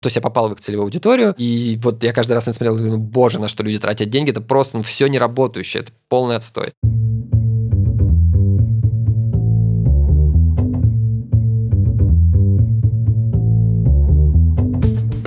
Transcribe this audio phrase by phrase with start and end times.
[0.00, 2.58] То есть я попал в их целевую аудиторию, и вот я каждый раз на это
[2.58, 5.90] смотрел, думаю, ну, боже, на что люди тратят деньги, это просто ну, все неработающее, это
[6.08, 6.68] полный отстой.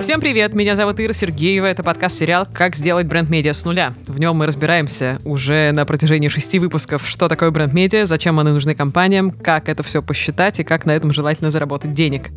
[0.02, 3.94] Всем привет, меня зовут Ира Сергеева, это подкаст-сериал «Как сделать бренд-медиа с нуля».
[4.06, 8.74] В нем мы разбираемся уже на протяжении шести выпусков, что такое бренд-медиа, зачем они нужны
[8.74, 12.30] компаниям, как это все посчитать и как на этом желательно заработать денег.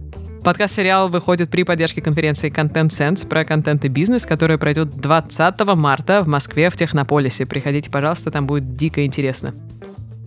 [0.45, 6.21] Подкаст-сериал выходит при поддержке конференции Content Sense про контент и бизнес, которая пройдет 20 марта
[6.21, 7.47] в Москве в Технополисе.
[7.47, 9.55] Приходите, пожалуйста, там будет дико интересно.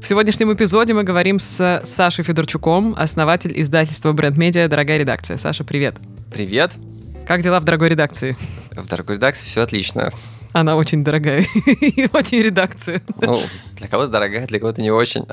[0.02, 5.36] В сегодняшнем эпизоде мы говорим с Сашей Федорчуком, основатель издательства Бренд Медиа «Дорогая редакция».
[5.36, 5.94] Саша, привет.
[6.32, 6.72] Привет.
[7.24, 8.36] Как дела в дорогой редакции?
[8.72, 10.10] В дорогой редакции все отлично.
[10.52, 13.02] Она очень дорогая и очень редакция.
[13.20, 13.38] Ну,
[13.76, 15.24] для кого-то дорогая, для кого-то не очень.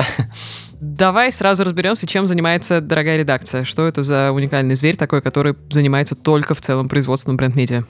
[0.80, 3.64] Давай сразу разберемся, чем занимается дорогая редакция.
[3.64, 7.84] Что это за уникальный зверь такой, который занимается только в целом производством бренд-медиа?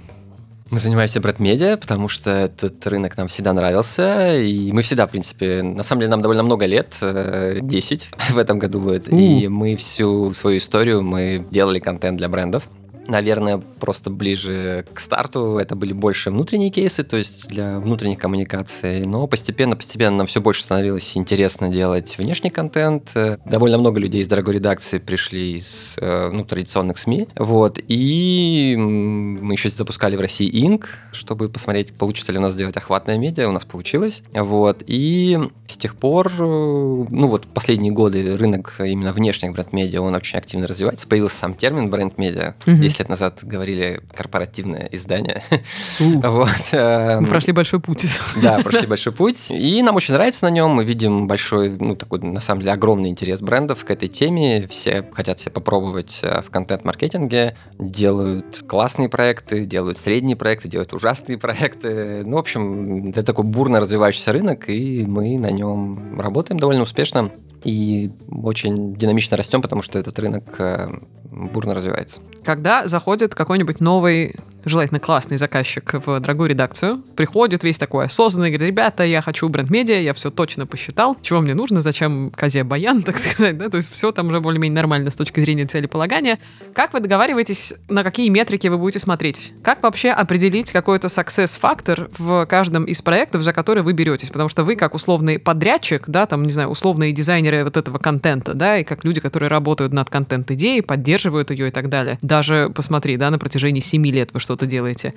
[0.72, 5.62] Мы занимаемся бренд-медиа, потому что этот рынок нам всегда нравился, и мы всегда, в принципе,
[5.62, 9.20] на самом деле нам довольно много лет, 10 э, в этом году будет, mm.
[9.20, 12.68] и мы всю свою историю, мы делали контент для брендов,
[13.08, 19.06] Наверное, просто ближе к старту это были больше внутренние кейсы, то есть для внутренних коммуникаций.
[19.06, 23.14] Но постепенно, постепенно нам все больше становилось интересно делать внешний контент.
[23.46, 27.28] Довольно много людей из дорогой редакции пришли из э, ну, традиционных СМИ.
[27.36, 27.80] Вот.
[27.88, 33.18] И мы еще запускали в России Инк, чтобы посмотреть, получится ли у нас сделать охватное
[33.18, 33.50] медиа.
[33.50, 34.24] У нас получилось.
[34.34, 34.84] Вот.
[34.88, 40.40] И с тех пор, э, ну вот последние годы рынок именно внешних бренд-медиа, он очень
[40.40, 41.08] активно развивается.
[41.08, 42.56] Появился сам термин бренд-медиа.
[42.66, 42.95] Mm-hmm.
[42.96, 45.44] 10 лет назад говорили корпоративное издание.
[46.00, 46.50] вот.
[46.72, 48.06] Э, Мы прошли большой путь.
[48.42, 49.52] да, прошли большой путь.
[49.52, 50.72] И нам очень нравится на нем.
[50.72, 54.68] Мы видим большой, ну, такой, на самом деле, огромный интерес брендов к этой теме.
[54.70, 57.56] Все хотят себя попробовать э, в контент-маркетинге.
[57.78, 62.24] Делают классные проекты, делают средние проекты, делают ужасные проекты.
[62.26, 67.30] Ну, в общем, это такой бурно развивающийся рынок, и мы на нем работаем довольно успешно
[67.66, 70.88] и очень динамично растем, потому что этот рынок э,
[71.32, 72.22] бурно развивается.
[72.46, 74.36] Когда заходит какой-нибудь новый
[74.66, 80.00] желательно классный заказчик в дорогую редакцию, приходит весь такой осознанный, говорит, ребята, я хочу бренд-медиа,
[80.00, 83.92] я все точно посчитал, чего мне нужно, зачем козе баян, так сказать, да, то есть
[83.92, 86.40] все там уже более-менее нормально с точки зрения целеполагания.
[86.74, 89.54] Как вы договариваетесь, на какие метрики вы будете смотреть?
[89.64, 94.30] Как вообще определить какой-то success-фактор в каждом из проектов, за которые вы беретесь?
[94.30, 98.54] Потому что вы как условный подрядчик, да, там, не знаю, условные дизайнеры вот этого контента,
[98.54, 102.18] да, и как люди, которые работают над контент-идеей, поддерживают ее и так далее.
[102.22, 105.14] Даже, посмотри, да, на протяжении 7 лет вы что что-то делаете.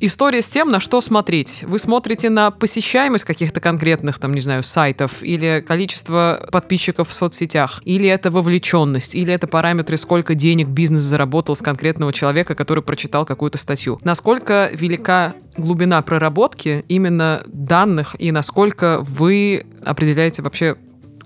[0.00, 1.64] История с тем, на что смотреть.
[1.66, 7.82] Вы смотрите на посещаемость каких-то конкретных, там, не знаю, сайтов, или количество подписчиков в соцсетях,
[7.84, 13.26] или это вовлеченность, или это параметры, сколько денег бизнес заработал с конкретного человека, который прочитал
[13.26, 13.98] какую-то статью.
[14.04, 20.76] Насколько велика глубина проработки именно данных, и насколько вы определяете вообще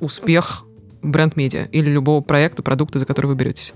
[0.01, 0.65] успех
[1.03, 3.75] бренд-медиа или любого проекта, продукта, за который вы беретесь?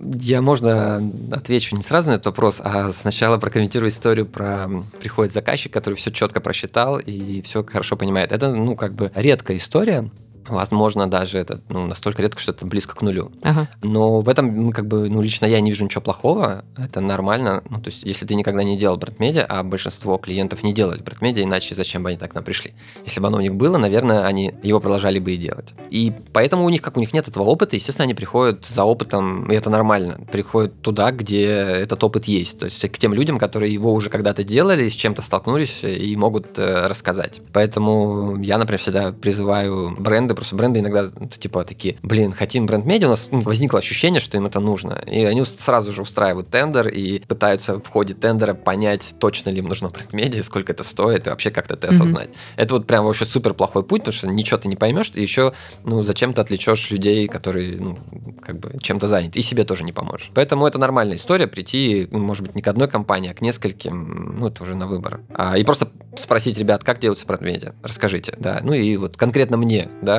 [0.00, 4.68] Я, можно, отвечу не сразу на этот вопрос, а сначала прокомментирую историю про
[5.00, 8.30] приходит заказчик, который все четко просчитал и все хорошо понимает.
[8.30, 10.08] Это, ну, как бы редкая история,
[10.48, 13.32] Возможно, даже это ну, настолько редко, что это близко к нулю.
[13.42, 13.68] Ага.
[13.82, 16.64] Но в этом, ну, как бы, ну, лично я не вижу ничего плохого.
[16.76, 17.62] Это нормально.
[17.68, 21.44] Ну, то есть, если ты никогда не делал бренд-медиа, а большинство клиентов не делали бренд-медиа,
[21.44, 22.72] иначе зачем бы они так к нам пришли?
[23.04, 25.74] Если бы оно у них было, наверное, они его продолжали бы и делать.
[25.90, 29.50] И поэтому у них, как у них нет этого опыта, естественно, они приходят за опытом,
[29.50, 30.20] и это нормально.
[30.30, 32.58] Приходят туда, где этот опыт есть.
[32.58, 36.58] То есть, к тем людям, которые его уже когда-то делали, с чем-то столкнулись и могут
[36.58, 37.40] э, рассказать.
[37.52, 43.08] Поэтому я, например, всегда призываю бренды просто бренды иногда ну, типа такие, блин, хотим бренд-медиа,
[43.08, 45.02] у нас ну, возникло ощущение, что им это нужно.
[45.04, 49.66] И они сразу же устраивают тендер и пытаются в ходе тендера понять, точно ли им
[49.66, 52.28] нужно бренд-медиа, сколько это стоит, и вообще как-то это осознать.
[52.28, 52.54] Mm-hmm.
[52.56, 55.54] Это вот прям вообще супер плохой путь, потому что ничего ты не поймешь, и еще,
[55.84, 57.98] ну, зачем ты отвлечешь людей, которые, ну,
[58.40, 60.30] как бы чем-то заняты, и себе тоже не поможешь.
[60.34, 64.36] Поэтому это нормальная история, прийти, ну, может быть, не к одной компании, а к нескольким,
[64.38, 65.20] ну, это уже на выбор.
[65.34, 69.88] А, и просто спросить ребят, как делается бренд-медиа, расскажите, да, ну и вот конкретно мне,
[70.02, 70.17] да,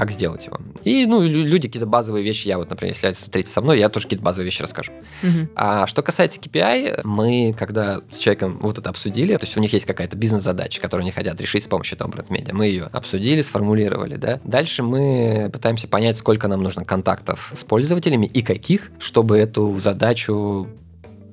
[0.00, 0.56] как сделать его.
[0.82, 4.06] И, ну, люди какие-то базовые вещи, я вот, например, если встретиться со мной, я тоже
[4.06, 4.92] какие-то базовые вещи расскажу.
[5.22, 5.50] Угу.
[5.56, 9.72] А что касается KPI, мы, когда с человеком вот это обсудили, то есть у них
[9.74, 14.16] есть какая-то бизнес-задача, которую они хотят решить с помощью этого бренд-медиа, мы ее обсудили, сформулировали,
[14.16, 14.40] да.
[14.44, 20.66] Дальше мы пытаемся понять, сколько нам нужно контактов с пользователями и каких, чтобы эту задачу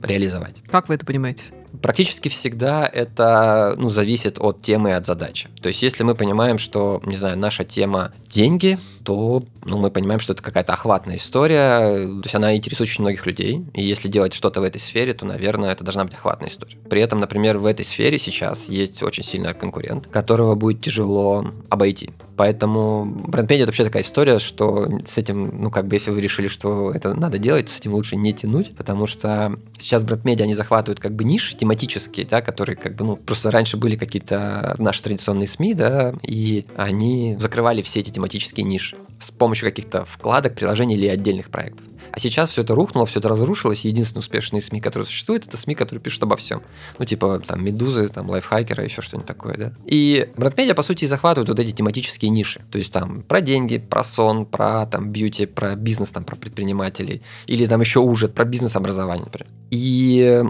[0.01, 0.55] реализовать.
[0.69, 1.45] Как вы это понимаете?
[1.81, 5.49] Практически всегда это ну, зависит от темы и от задачи.
[5.61, 10.19] То есть, если мы понимаем, что, не знаю, наша тема деньги, то ну, мы понимаем,
[10.19, 14.33] что это какая-то охватная история, то есть она интересует очень многих людей, и если делать
[14.33, 16.75] что-то в этой сфере, то, наверное, это должна быть охватная история.
[16.89, 22.09] При этом, например, в этой сфере сейчас есть очень сильный конкурент, которого будет тяжело обойти.
[22.35, 26.49] Поэтому бренд-медиа это вообще такая история, что с этим, ну, как бы, если вы решили,
[26.49, 30.99] что это надо делать, с этим лучше не тянуть, потому что сейчас бренд-медиа, они захватывают
[30.99, 35.47] как бы ниши тематические, да, которые как бы, ну, просто раньше были какие-то наши традиционные
[35.47, 41.07] СМИ, да, и они закрывали все эти тематические ниши с помощью каких-то вкладок, приложений или
[41.07, 41.85] отдельных проектов.
[42.11, 45.57] А сейчас все это рухнуло, все это разрушилось, и единственные успешные СМИ, которые существуют, это
[45.57, 46.61] СМИ, которые пишут обо всем.
[46.97, 49.73] Ну, типа, там, Медузы, там, Лайфхакера, еще что-нибудь такое, да.
[49.85, 52.61] И бренд-медиа, по сути, захватывают вот эти тематические ниши.
[52.71, 57.21] То есть там про деньги, про сон, про там бьюти, про бизнес, там, про предпринимателей.
[57.45, 59.47] Или там еще уже про бизнес-образование, например.
[59.69, 60.43] И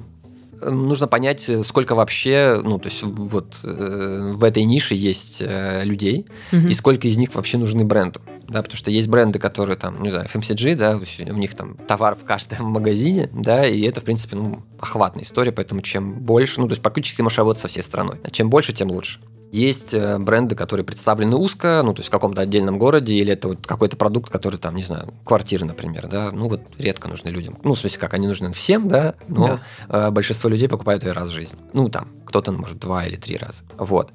[0.62, 5.84] э, нужно понять, сколько вообще, ну, то есть вот э, в этой нише есть э,
[5.84, 6.68] людей, угу.
[6.68, 10.10] и сколько из них вообще нужны бренду да, потому что есть бренды, которые там, не
[10.10, 14.36] знаю, FMCG, да, у них там товар в каждом магазине, да, и это, в принципе,
[14.38, 17.82] ну, охватная история, поэтому чем больше, ну, то есть практически ты можешь работать со всей
[17.82, 19.20] страной, а чем больше, тем лучше.
[19.52, 23.50] Есть э, бренды, которые представлены узко, ну, то есть в каком-то отдельном городе, или это
[23.50, 27.58] вот какой-то продукт, который там, не знаю, квартиры, например, да, ну, вот редко нужны людям.
[27.64, 30.08] Ну, в смысле, как, они нужны всем, да, но да.
[30.08, 31.60] Э, большинство людей покупают ее раз в жизни.
[31.72, 33.64] Ну, там, кто-то, может, два или три раза.
[33.78, 34.12] Вот.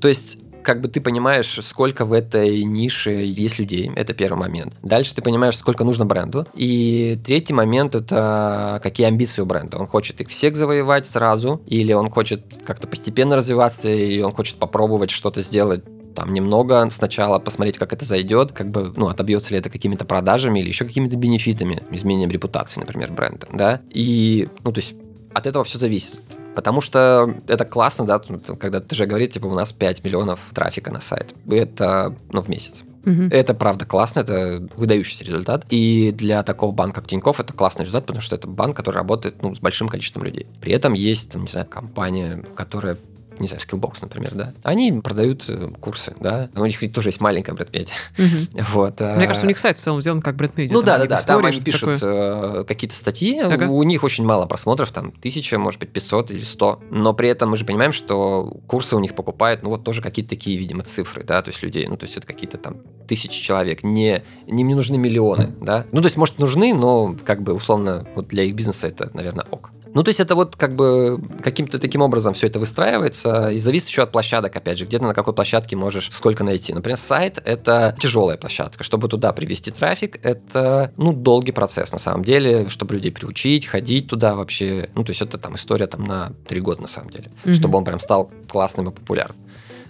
[0.00, 3.90] То есть как бы ты понимаешь, сколько в этой нише есть людей.
[3.94, 4.74] Это первый момент.
[4.82, 6.46] Дальше ты понимаешь, сколько нужно бренду.
[6.54, 9.78] И третий момент это какие амбиции у бренда.
[9.78, 14.56] Он хочет их всех завоевать сразу, или он хочет как-то постепенно развиваться, или он хочет
[14.56, 15.82] попробовать что-то сделать
[16.14, 20.58] там немного сначала посмотреть, как это зайдет, как бы, ну, отобьется ли это какими-то продажами
[20.58, 24.96] или еще какими-то бенефитами, изменением репутации, например, бренда, да, и, ну, то есть
[25.32, 26.20] от этого все зависит.
[26.58, 28.20] Потому что это классно, да,
[28.58, 31.32] когда ты же говорит, типа, у нас 5 миллионов трафика на сайт.
[31.48, 32.82] Это, ну, в месяц.
[33.06, 33.28] Угу.
[33.30, 35.64] Это правда классно, это выдающийся результат.
[35.70, 39.40] И для такого банка, как Тинькофф, это классный результат, потому что это банк, который работает
[39.40, 40.48] ну, с большим количеством людей.
[40.60, 42.98] При этом есть, там, не знаю, компания, которая
[43.40, 47.54] не знаю, Skillbox, например, да, они продают э, курсы, да, у них тоже есть маленькая
[47.54, 47.94] бренд-медиа.
[48.18, 48.64] Угу.
[48.72, 49.00] Вот.
[49.00, 50.72] Мне кажется, у них сайт в целом сделан как бренд-медиа.
[50.72, 52.60] Ну да, да, да, там они пишут такое...
[52.60, 53.66] Э, какие-то статьи, ага.
[53.66, 57.50] у них очень мало просмотров, там тысяча, может быть, 500 или 100, но при этом
[57.50, 61.22] мы же понимаем, что курсы у них покупают, ну вот тоже какие-то такие, видимо, цифры,
[61.24, 64.74] да, то есть людей, ну то есть это какие-то там тысячи человек, не, не, не
[64.74, 68.54] нужны миллионы, да, ну то есть, может, нужны, но как бы условно вот для их
[68.54, 69.70] бизнеса это, наверное, ок.
[69.94, 73.88] Ну, то есть это вот как бы каким-то таким образом все это выстраивается и зависит
[73.88, 76.72] еще от площадок, опять же, где ты на какой площадке можешь сколько найти.
[76.72, 78.84] Например, сайт— это тяжелая площадка.
[78.84, 84.08] Чтобы туда привести трафик, это, ну, долгий процесс на самом деле, чтобы людей приучить, ходить
[84.08, 84.90] туда вообще.
[84.94, 87.54] Ну, то есть это там история там на три года на самом деле, mm-hmm.
[87.54, 89.36] чтобы он прям стал классным и популярным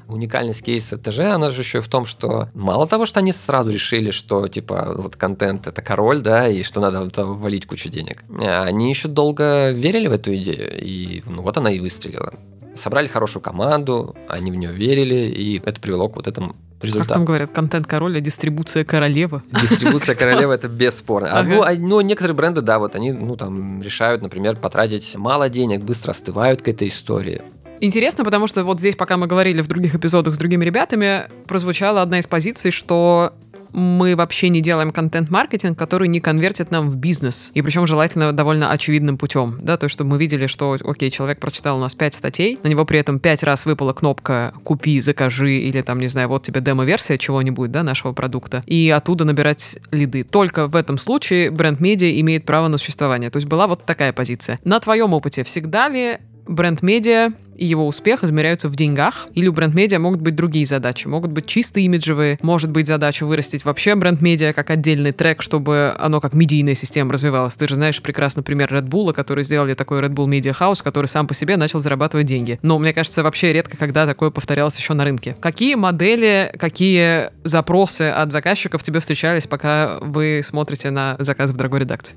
[0.08, 4.10] уникальность кейса ТЖ, она же еще в том, что мало того, что они сразу решили,
[4.10, 8.88] что, типа, вот контент— это король, да, и что надо там валить кучу денег, они
[8.88, 12.34] еще долго верили в эту идею, и ну, вот она и выстрелила.
[12.74, 17.08] Собрали хорошую команду, они в нее верили, и это привело к вот этому результату.
[17.08, 19.42] Как там говорят, контент король, а дистрибуция королева.
[19.60, 21.38] Дистрибуция королева это бесспорно.
[21.38, 25.48] А, ну, а, ну, некоторые бренды, да, вот они, ну, там, решают, например, потратить мало
[25.48, 27.42] денег, быстро остывают к этой истории.
[27.80, 32.02] Интересно, потому что вот здесь, пока мы говорили в других эпизодах с другими ребятами, прозвучала
[32.02, 33.32] одна из позиций, что
[33.72, 37.50] мы вообще не делаем контент-маркетинг, который не конвертит нам в бизнес.
[37.54, 39.58] И причем желательно довольно очевидным путем.
[39.60, 42.68] Да, то, есть, чтобы мы видели, что, окей, человек прочитал у нас 5 статей, на
[42.68, 46.60] него при этом 5 раз выпала кнопка «Купи», «Закажи» или там, не знаю, вот тебе
[46.60, 50.24] демо-версия чего-нибудь, да, нашего продукта, и оттуда набирать лиды.
[50.24, 53.30] Только в этом случае бренд-медиа имеет право на существование.
[53.30, 54.58] То есть была вот такая позиция.
[54.64, 56.18] На твоем опыте всегда ли
[56.48, 61.08] бренд-медиа и его успех измеряются в деньгах, или у бренд-медиа могут быть другие задачи.
[61.08, 66.20] Могут быть чисто имиджевые, может быть задача вырастить вообще бренд-медиа как отдельный трек, чтобы оно
[66.20, 67.56] как медийная система развивалась.
[67.56, 71.06] Ты же знаешь прекрасно пример Red Bull, который сделали такой Red Bull Media House, который
[71.06, 72.60] сам по себе начал зарабатывать деньги.
[72.62, 75.36] Но мне кажется, вообще редко, когда такое повторялось еще на рынке.
[75.40, 81.80] Какие модели, какие запросы от заказчиков тебе встречались, пока вы смотрите на заказы в дорогой
[81.80, 82.16] редакции?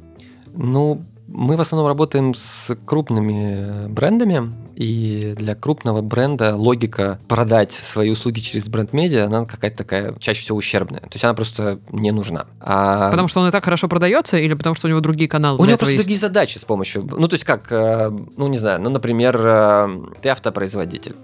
[0.54, 4.46] Ну, мы в основном работаем с крупными брендами,
[4.76, 10.58] и для крупного бренда логика продать свои услуги через бренд-медиа, она какая-то такая чаще всего
[10.58, 11.02] ущербная.
[11.02, 12.46] То есть она просто не нужна.
[12.60, 13.12] А...
[13.12, 15.60] Потому что он и так хорошо продается, или потому что у него другие каналы?
[15.60, 16.04] У него просто есть?
[16.04, 17.08] другие задачи с помощью...
[17.12, 19.90] Ну, то есть как, э, ну, не знаю, ну, например, э,
[20.22, 21.16] ты автопроизводитель,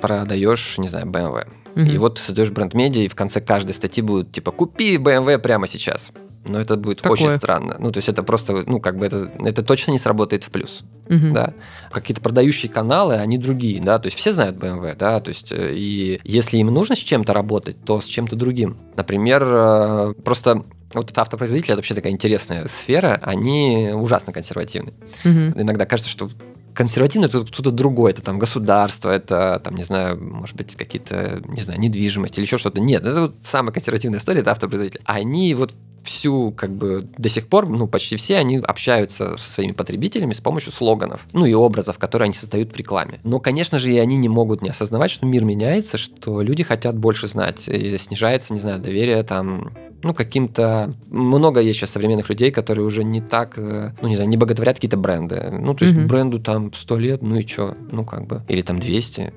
[0.00, 1.46] продаешь, не знаю, BMW.
[1.74, 1.80] Угу.
[1.80, 6.12] И вот создаешь бренд-медиа, и в конце каждой статьи будет типа «Купи BMW прямо сейчас».
[6.48, 7.12] Но это будет Какое?
[7.12, 7.76] очень странно.
[7.78, 10.82] Ну, то есть это просто, ну, как бы это, это точно не сработает в плюс.
[11.08, 11.32] Мгм.
[11.32, 11.54] Да.
[11.90, 15.74] Какие-то продающие каналы, они другие, да, то есть все знают BMW, да, то есть э,
[15.74, 18.76] и если им нужно с чем-то работать, то с чем-то другим.
[18.96, 24.92] Например, э, просто вот автопроизводители это вообще такая интересная сфера, они ужасно консервативны.
[25.24, 25.54] Мгм.
[25.56, 26.30] Иногда кажется, что
[26.78, 31.60] консервативно это кто-то другой, это там государство, это там, не знаю, может быть, какие-то, не
[31.60, 32.80] знаю, недвижимость или еще что-то.
[32.80, 35.02] Нет, это вот самая консервативная история, это автопроизводители.
[35.04, 35.72] Они вот
[36.08, 40.40] всю, как бы, до сих пор, ну, почти все, они общаются со своими потребителями с
[40.40, 43.20] помощью слоганов, ну, и образов, которые они создают в рекламе.
[43.24, 46.96] Но, конечно же, и они не могут не осознавать, что мир меняется, что люди хотят
[46.96, 49.72] больше знать, и снижается, не знаю, доверие там
[50.02, 50.94] ну, каким-то...
[51.08, 54.76] Много есть сейчас современных людей, которые уже не так, э, ну, не знаю, не боготворят
[54.76, 55.48] какие-то бренды.
[55.50, 56.06] Ну, то есть Мгм.
[56.06, 57.76] бренду там 100 лет, ну и что?
[57.90, 58.42] Ну, как бы...
[58.46, 59.32] Или там 200.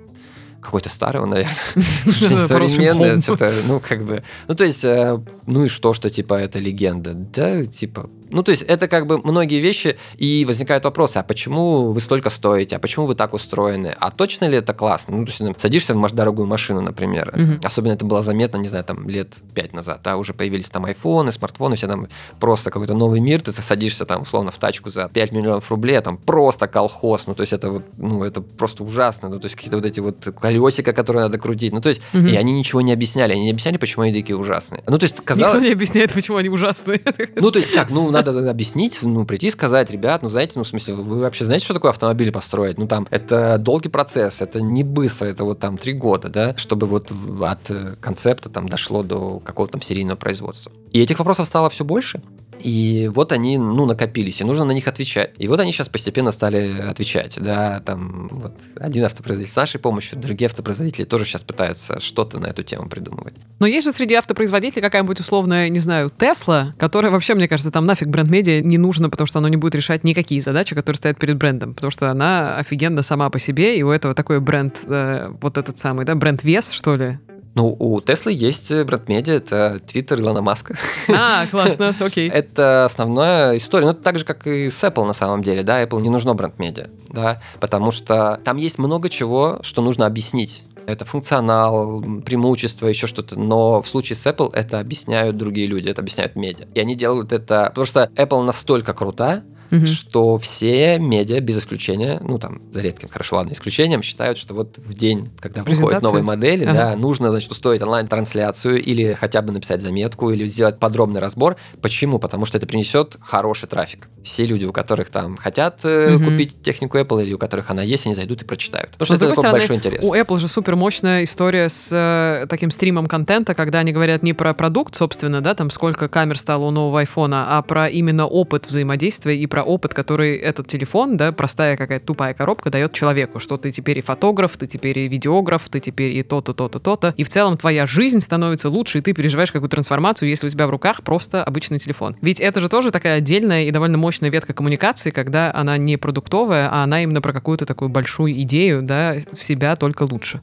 [0.62, 1.56] Какой-то старый он, наверное.
[2.48, 4.24] Современный, что-то, ну, как бы...
[4.48, 7.14] Ну, то есть, э, ну и что, что, типа, это легенда?
[7.14, 8.10] Да, типа...
[8.32, 12.30] Ну, то есть, это как бы многие вещи, и возникают вопросы, а почему вы столько
[12.30, 15.18] стоите, а почему вы так устроены, а точно ли это классно?
[15.18, 17.60] Ну, то есть, ну, садишься в дорогую машину, например, Мгм.
[17.64, 21.32] особенно это было заметно, не знаю, там, лет пять назад, да, уже появились там айфоны,
[21.32, 22.08] смартфоны, все там
[22.40, 26.02] просто какой-то новый мир, ты садишься там, условно, в тачку за 5 миллионов рублей, а
[26.02, 29.56] там просто колхоз, ну, то есть, это вот, ну, это просто ужасно, ну, то есть,
[29.56, 32.28] какие-то вот эти вот колесика, которые надо крутить, ну, то есть, Мгм.
[32.28, 34.84] и они ничего не объясняли, они не объясняли, почему они такие ужасные.
[34.88, 35.62] Ну, то есть, Никто казалось...
[35.62, 37.02] не объясняет, почему они ужасные.
[37.36, 40.64] Ну, то есть как, ну, надо объяснить, ну, прийти и сказать, ребят, ну, знаете, ну,
[40.64, 42.78] в смысле, вы вообще знаете, что такое автомобиль построить?
[42.78, 46.88] Ну, там, это долгий процесс, это не быстро, это вот там три года, да, чтобы
[46.88, 47.12] вот
[47.42, 50.72] от концепта там дошло до какого-то там серийного производства.
[50.92, 52.22] И этих вопросов стало все больше.
[52.64, 55.32] И вот они, ну, накопились, и нужно на них отвечать.
[55.38, 60.20] И вот они сейчас постепенно стали отвечать, да, там, вот, один автопроизводитель с нашей помощью,
[60.20, 63.34] другие автопроизводители тоже сейчас пытаются что-то на эту тему придумывать.
[63.60, 67.86] Но есть же среди автопроизводителей какая-нибудь условная, не знаю, Тесла, которая вообще, мне кажется, там
[67.86, 71.38] нафиг бренд-медиа не нужно, потому что оно не будет решать никакие задачи, которые стоят перед
[71.38, 75.58] брендом, потому что она офигенно сама по себе, и у этого такой бренд, э, вот
[75.58, 77.20] этот самый, да, бренд-вес, что ли?
[77.54, 80.78] Ну, у Теслы есть э, бренд-медиа, это Твиттер Илона Маска.
[81.14, 82.30] А, классно, окей.
[82.30, 83.86] Это основная история.
[83.86, 86.34] Ну, это так же, как и с Apple на самом деле, да, Apple не нужно
[86.34, 90.64] бренд-медиа, да, потому что там есть много чего, что нужно объяснить.
[90.88, 93.40] Это функционал, м, преимущества, еще что-то.
[93.40, 96.68] Но в случае с Apple это объясняют другие люди, это объясняют медиа.
[96.74, 97.66] И они делают это...
[97.70, 99.86] Потому что Apple настолько крута, Мгм.
[99.86, 104.78] что все медиа, без исключения, ну там, за редким, хорошо, ладно, исключением, считают, что вот
[104.78, 106.74] в день, когда выходят новые модели, Ага.
[106.74, 111.56] да, нужно, значит, устроить онлайн-трансляцию или хотя бы написать заметку, или сделать подробный разбор.
[111.82, 112.20] Почему?
[112.20, 114.10] Потому что это принесет хороший трафик.
[114.24, 116.26] Все люди, у которых там хотят Мгм.
[116.26, 118.92] купить технику Apple, или у которых она есть, они зайдут и прочитают.
[118.92, 120.04] Потому что это такой стороны, большой интерес.
[120.04, 124.34] У Apple же супер мощная история с э, таким стримом контента, когда они говорят не
[124.34, 128.68] про продукт, собственно, да, там сколько камер стало у нового айфона, а про именно опыт
[128.68, 133.58] взаимодействия и про опыт, который этот телефон, да, простая какая-то тупая коробка дает человеку, что
[133.58, 137.14] ты теперь и фотограф, ты теперь и видеограф, ты теперь и то-то, то-то, то-то.
[137.18, 140.68] И в целом твоя жизнь становится лучше, и ты переживаешь какую-то трансформацию, если у тебя
[140.68, 142.16] в руках просто обычный телефон.
[142.22, 146.70] Ведь это же тоже такая отдельная и довольно мощная ветка коммуникации, когда она не продуктовая,
[146.72, 150.42] а она именно про какую-то такую большую идею, да, в себя только лучше.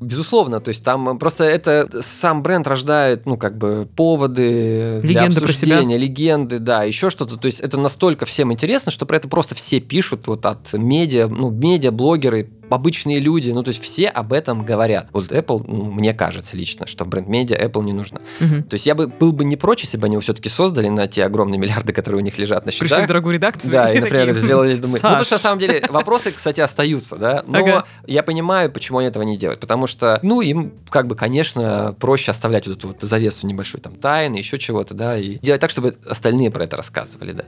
[0.00, 5.40] Безусловно, то есть там просто это сам бренд рождает, ну, как бы поводы для Легенды
[5.40, 7.36] обсуждения, легенды, да, еще что-то.
[7.36, 11.28] То есть это настолько всем интересно, что про это просто все пишут вот от медиа,
[11.28, 15.08] ну, медиа, блогеры, обычные люди, ну, то есть все об этом говорят.
[15.12, 18.20] Вот Apple, ну, мне кажется лично, что бренд-медиа Apple не нужно.
[18.40, 18.64] Мгм.
[18.64, 21.06] То есть я бы был бы не прочь, если бы они его все-таки создали на
[21.06, 23.08] те огромные миллиарды, которые у них лежат на Пришли в счетах.
[23.08, 23.70] дорогую редакцию.
[23.72, 26.30] Да, и, например, такие, это сделали, думаю, ну, потому что на «Саш, самом деле вопросы,
[26.32, 27.84] кстати, остаются, да, но Ага.
[28.06, 32.30] я понимаю, почему они этого не делают, потому что, ну, им, как бы, конечно, проще
[32.30, 35.94] оставлять вот эту вот завесу небольшую, там, тайны, еще чего-то, да, и делать так, чтобы
[36.08, 37.44] остальные про это рассказывали, да.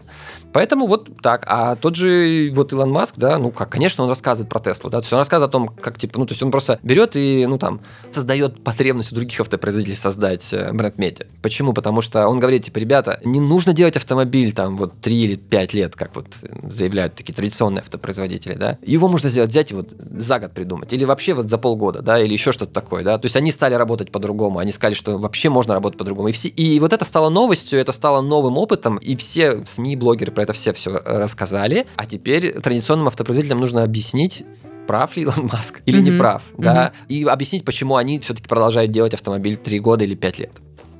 [0.52, 4.50] Поэтому вот так, а тот же вот Илон Маск, да, ну, как, конечно, он рассказывает
[4.50, 6.78] про Теслу, да, есть он рассказывает о том, как, типа, ну, то есть он просто
[6.82, 11.26] берет и, ну, там, создает потребность у других автопроизводителей создать э, бренд-медиа.
[11.42, 11.72] Почему?
[11.72, 15.74] Потому что он говорит, типа, ребята, не нужно делать автомобиль там вот 3 или 5
[15.74, 16.26] лет, как вот
[16.62, 18.78] заявляют такие традиционные автопроизводители, да.
[18.82, 20.92] Его можно сделать, взять и вот за год придумать.
[20.92, 23.18] Или вообще вот за полгода, да, или еще что-то такое, да.
[23.18, 26.28] То есть они стали работать по-другому, они сказали, что вообще можно работать по-другому.
[26.28, 30.32] И, все, и вот это стало новостью, это стало новым опытом, и все СМИ, блогеры
[30.32, 31.86] про это все все рассказали.
[31.96, 34.44] А теперь традиционным автопроизводителям нужно объяснить,
[34.92, 36.18] прав ли Илон Маск или не Мгм.
[36.18, 40.50] прав, да, и объяснить, почему они все-таки продолжают делать автомобиль 3 года или 5 лет.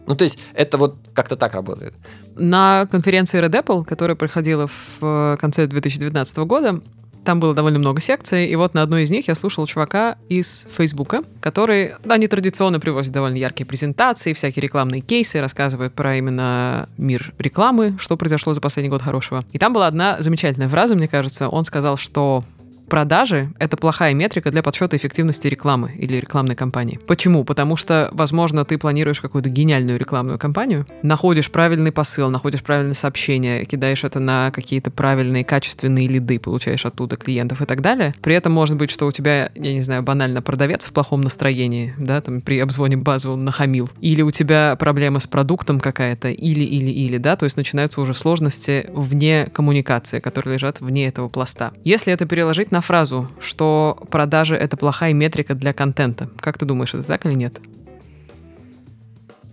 [0.07, 1.93] Ну, то есть, это вот как-то так работает.
[2.35, 6.81] На конференции Red Apple, которая проходила в э, конце 2019 года,
[7.25, 10.67] Там было довольно много секций, и вот на одной из них я слушал чувака из
[10.77, 16.89] Фейсбука, который, да, они традиционно привозят довольно яркие презентации, всякие рекламные кейсы, рассказывают про именно
[16.99, 19.45] мир рекламы, что произошло за последний год хорошего.
[19.53, 21.49] И там была одна замечательная фраза, мне кажется.
[21.49, 22.43] Он сказал, что
[22.93, 27.01] продажи— это плохая метрика для подсчета эффективности рекламы или рекламной кампании.
[27.07, 27.43] Почему?
[27.43, 33.65] Потому что, возможно, ты планируешь какую-то гениальную рекламную кампанию, находишь правильный посыл, находишь правильное сообщение,
[33.65, 38.15] кидаешь это на какие-то правильные качественные лиды, получаешь оттуда клиентов и так далее.
[38.21, 41.95] При этом может быть, что у тебя, я не знаю, банально продавец в плохом настроении,
[41.97, 46.65] да, там при обзвоне базы он нахамил, или у тебя проблема с продуктом какая-то, или,
[46.65, 51.73] или, или, да, то есть начинаются уже сложности вне коммуникации, которые лежат вне этого пласта.
[51.85, 56.29] Если это переложить на фразу, что продажи— это плохая метрика для контента.
[56.39, 57.61] Как ты думаешь, это так или нет?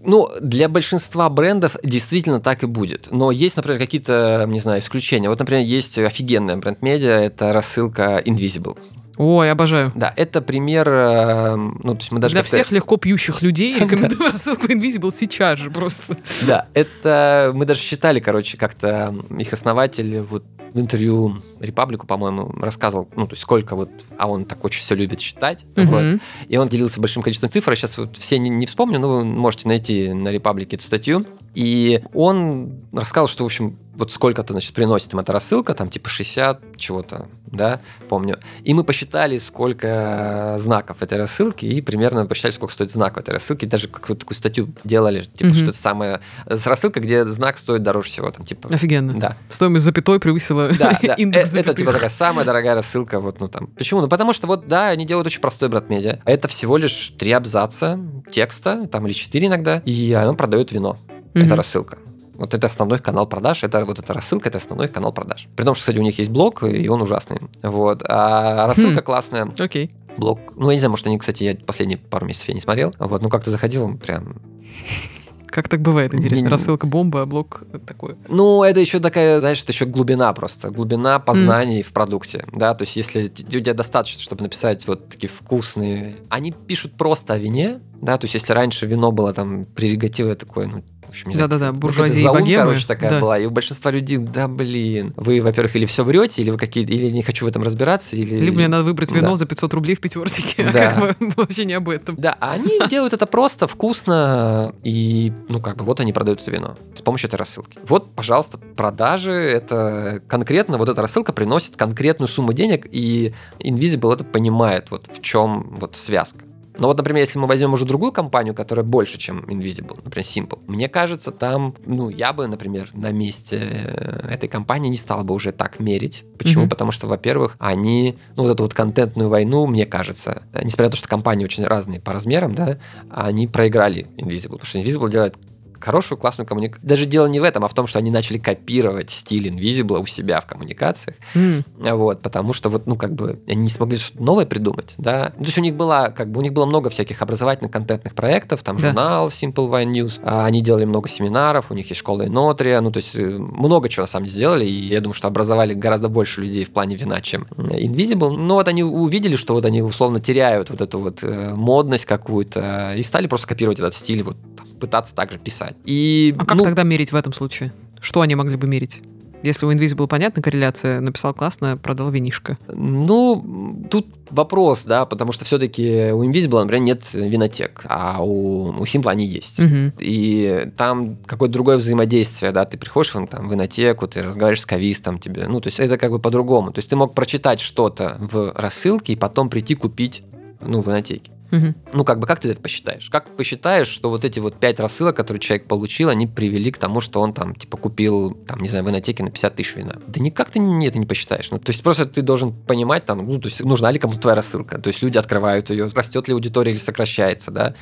[0.04, 3.10] Ну, для большинства брендов действительно так и будет.
[3.12, 5.30] Но есть, например, какие-то, не знаю, исключения.
[5.30, 8.78] Вот, например, есть офигенная бренд-медиа, это рассылка Invisible.
[9.20, 9.92] Ой, обожаю.
[9.96, 14.32] Да, это пример, э, ну, то есть мы даже Для всех легко пьющих людей рекомендую
[14.32, 16.18] рассылку Invisible сейчас же просто.
[16.44, 23.10] Да, это мы даже считали, короче, как-то их основатель вот в интервью Репаблику, по-моему, рассказывал,
[23.18, 25.86] ну, то есть сколько вот, а он так очень все любит считать, Мгм.
[25.88, 29.10] вот, и он делился большим количеством цифр, я сейчас вот все не, не вспомню, но
[29.10, 34.54] вы можете найти на Репаблике эту статью, и он рассказал, что, в общем, вот сколько-то,
[34.54, 38.38] значит, приносит им эта рассылка, там, типа 60 чего-то, да, помню.
[38.64, 43.32] И мы посчитали, сколько знаков этой рассылки, и примерно посчитали, сколько стоит знак в этой
[43.32, 45.54] рассылке, даже какую-то такую статью делали, типа, Мгм.
[45.56, 46.22] что это самая...
[46.46, 48.70] Рассылка, где знак стоит дороже всего, там, типа...
[48.74, 49.20] Офигенно.
[49.20, 49.36] Да.
[49.50, 51.14] Стоимость запятой превысила Да, да.
[51.16, 53.20] индекс Э, Это типа такая самая дорогая рассылка.
[53.20, 53.68] Вот, ну там.
[53.68, 54.00] Почему?
[54.02, 56.20] Ну потому что вот, да, они делают очень простой брат-медиа.
[56.24, 58.00] Это всего лишь три абзаца
[58.32, 60.98] текста, там или четыре иногда, и оно продает вино.
[61.34, 61.46] Мгм.
[61.46, 61.98] Это рассылка.
[62.36, 65.48] Вот это основной канал продаж, это вот эта рассылка, это основной канал продаж.
[65.58, 67.40] При том, что, кстати, у них есть блог, и он ужасный.
[67.64, 68.02] Вот.
[68.08, 69.04] А рассылка Хм.
[69.04, 69.52] классная.
[69.58, 69.92] Окей.
[70.18, 70.40] Блог.
[70.56, 72.94] Ну, я не знаю, может, они, кстати, я последние пару месяцев я не смотрел.
[73.00, 74.38] Вот, ну как-то заходил, он прям
[75.48, 76.46] Как так бывает, интересно?
[76.46, 78.16] Не- Рассылка бомба, а блок такой.
[78.28, 82.84] Ну, это еще такая, знаешь, это еще глубина просто, глубина познаний в продукте, да, то
[82.84, 87.80] есть если у тебя достаточно, чтобы написать вот такие вкусные, они пишут просто о вине,
[88.02, 92.22] да, то есть если раньше вино было там прерогативое такое, ну, в общем, Да-да-да, буржуазия
[92.22, 92.66] заум, богемы.
[92.66, 93.20] короче, такая Да.
[93.20, 96.84] была, и у большинства людей, да, блин, вы, во-первых, или все врете, или вы какие
[96.84, 98.36] или не хочу в этом разбираться, или...
[98.36, 99.36] Либо мне надо выбрать вино Да.
[99.36, 100.92] за 500 рублей в пятерочке, а Да.
[101.18, 102.16] как бы вообще не об этом.
[102.16, 106.52] Да, а они делают это просто, вкусно, и, ну, как бы, вот они продают это
[106.52, 107.80] вино с помощью этой рассылки.
[107.88, 114.24] Вот, пожалуйста, продажи, это конкретно, вот эта рассылка приносит конкретную сумму денег, и Invisible это
[114.24, 116.46] понимает, вот в чем вот связка.
[116.80, 120.60] Но вот, например, если мы возьмем уже другую компанию, которая больше, чем Invisible, например, Simple,
[120.68, 125.34] мне кажется, там, ну, я бы, например, на месте э, этой компании не стал бы
[125.34, 126.24] уже так мерить.
[126.38, 126.64] Почему?
[126.64, 126.70] Мгм.
[126.70, 130.92] Потому что, во-первых, они, ну, вот эту вот контентную войну, мне кажется, э, несмотря на
[130.92, 132.78] то, что компании очень разные по размерам, да,
[133.10, 135.36] они проиграли Invisible, потому что Invisible делает
[135.80, 136.88] хорошую, классную коммуникацию.
[136.88, 140.06] Даже дело не в этом, а в том, что они начали копировать стиль Invisible у
[140.06, 141.16] себя в коммуникациях.
[141.36, 145.30] М, Вот, потому что вот, ну, как бы, они не смогли что-то новое придумать, да.
[145.38, 148.64] То есть у них было, как бы, у них было много всяких образовательных контентных проектов,
[148.64, 148.88] там Да.
[148.88, 152.92] журнал Simple Wine News, а они делали много семинаров, у них есть школа Инотрия, ну,
[152.92, 156.10] то есть э, много чего на самом деле сделали, и я думаю, что образовали гораздо
[156.10, 158.32] больше людей в плане вина, чем э, Invisible.
[158.32, 162.94] Но вот они увидели, что вот они условно теряют вот эту вот э, модность какую-то,
[162.98, 165.76] и стали просто копировать этот стиль, вот там, пытаться также писать.
[165.86, 167.74] И, А как ну, тогда мерить в этом случае?
[168.02, 169.02] Что они могли бы мерить?
[169.42, 172.58] Если у Invisible понятна корреляция, написал классно, продал винишко.
[172.68, 178.84] Ну, тут вопрос, да, потому что все-таки у Invisible, например, нет винотек, а у, у
[178.84, 179.60] Simple они есть.
[179.60, 179.94] Мгм.
[180.00, 184.66] И там какое-то другое взаимодействие, да, ты приходишь вон, там, в инотеку, ты разговариваешь с
[184.66, 186.72] кавистом, тебе, ну, то есть это как бы по-другому.
[186.72, 190.24] То есть ты мог прочитать что-то в рассылке и потом прийти купить,
[190.62, 191.32] ну, в инотеке.
[191.52, 191.76] Мгм.
[191.94, 193.10] Ну, как бы, как ты это посчитаешь?
[193.10, 197.02] Как посчитаешь, что вот эти вот пять рассылок, которые человек получил, они привели к тому,
[197.02, 199.96] что он там, типа, купил, там, не знаю, в инотеке на 50 тысяч вина?
[200.08, 201.50] Да никак ты не, это не посчитаешь.
[201.52, 204.36] Ну, то есть просто ты должен понимать, там, ну, то есть нужна ли кому-то твоя
[204.36, 204.80] рассылка.
[204.80, 207.76] То есть люди открывают ее, растет ли аудитория или сокращается, да.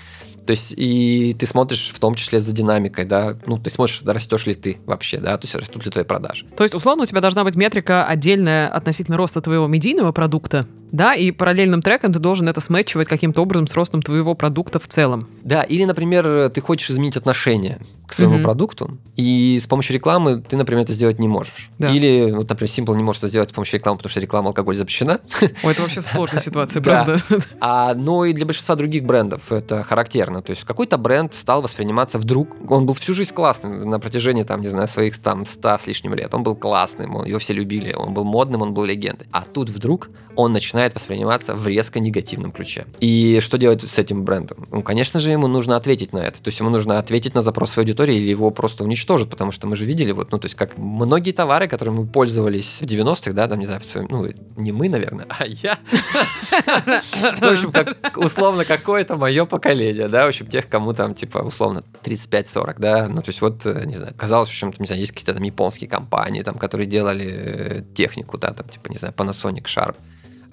[0.47, 4.45] То есть и ты смотришь в том числе за динамикой, да, ну, ты смотришь, растешь
[4.45, 6.45] ли ты вообще, да, то есть растут ли твои продажи.
[6.55, 11.13] То есть, условно, у тебя должна быть метрика отдельная относительно роста твоего медийного продукта, Да,
[11.13, 15.27] и параллельным треком ты должен это смечивать каким-то образом с ростом твоего продукта в целом.
[15.43, 18.43] Да, или, например, ты хочешь изменить отношение к своему Мгм.
[18.43, 21.69] продукту, и с помощью рекламы ты, например, это сделать не можешь.
[21.77, 21.91] Да.
[21.93, 24.77] Или, вот, например, Simple не может это сделать с помощью рекламы, потому что реклама алкоголь
[24.77, 25.19] запрещена.
[25.63, 27.03] Ой, это вообще сложная ситуация, Да.
[27.03, 27.21] правда?
[27.59, 30.41] А, но и для большинства других брендов это характерно.
[30.41, 34.61] То есть какой-то бренд стал восприниматься вдруг, он был всю жизнь классным на протяжении, там,
[34.61, 36.33] не знаю, своих там 100 с лишним лет.
[36.33, 39.27] Он был классным, его все любили, он был модным, он был легендой.
[39.33, 42.85] А тут вдруг он начинает восприниматься в резко негативном ключе.
[42.99, 44.65] И что делать с этим брендом?
[44.71, 46.41] Ну, конечно же, ему нужно ответить на это.
[46.41, 49.67] То есть ему нужно ответить на запрос своей аудитории или его просто уничтожат, потому что
[49.67, 53.31] мы же видели, вот, ну, то есть как многие товары, которыми мы пользовались в 90-х,
[53.33, 55.77] да, там, не знаю, в своем, ну, не мы, наверное, а я.
[57.39, 57.73] В общем,
[58.15, 63.21] условно, какое-то мое поколение, да, в общем, тех, кому там, типа, условно, 35-40, да, ну,
[63.21, 65.89] то есть вот, э, не знаю, казалось, в общем, не знаю, есть какие-то там японские
[65.89, 69.95] компании, там, которые делали э, технику, да, там, типа, не знаю, Panasonic, Sharp,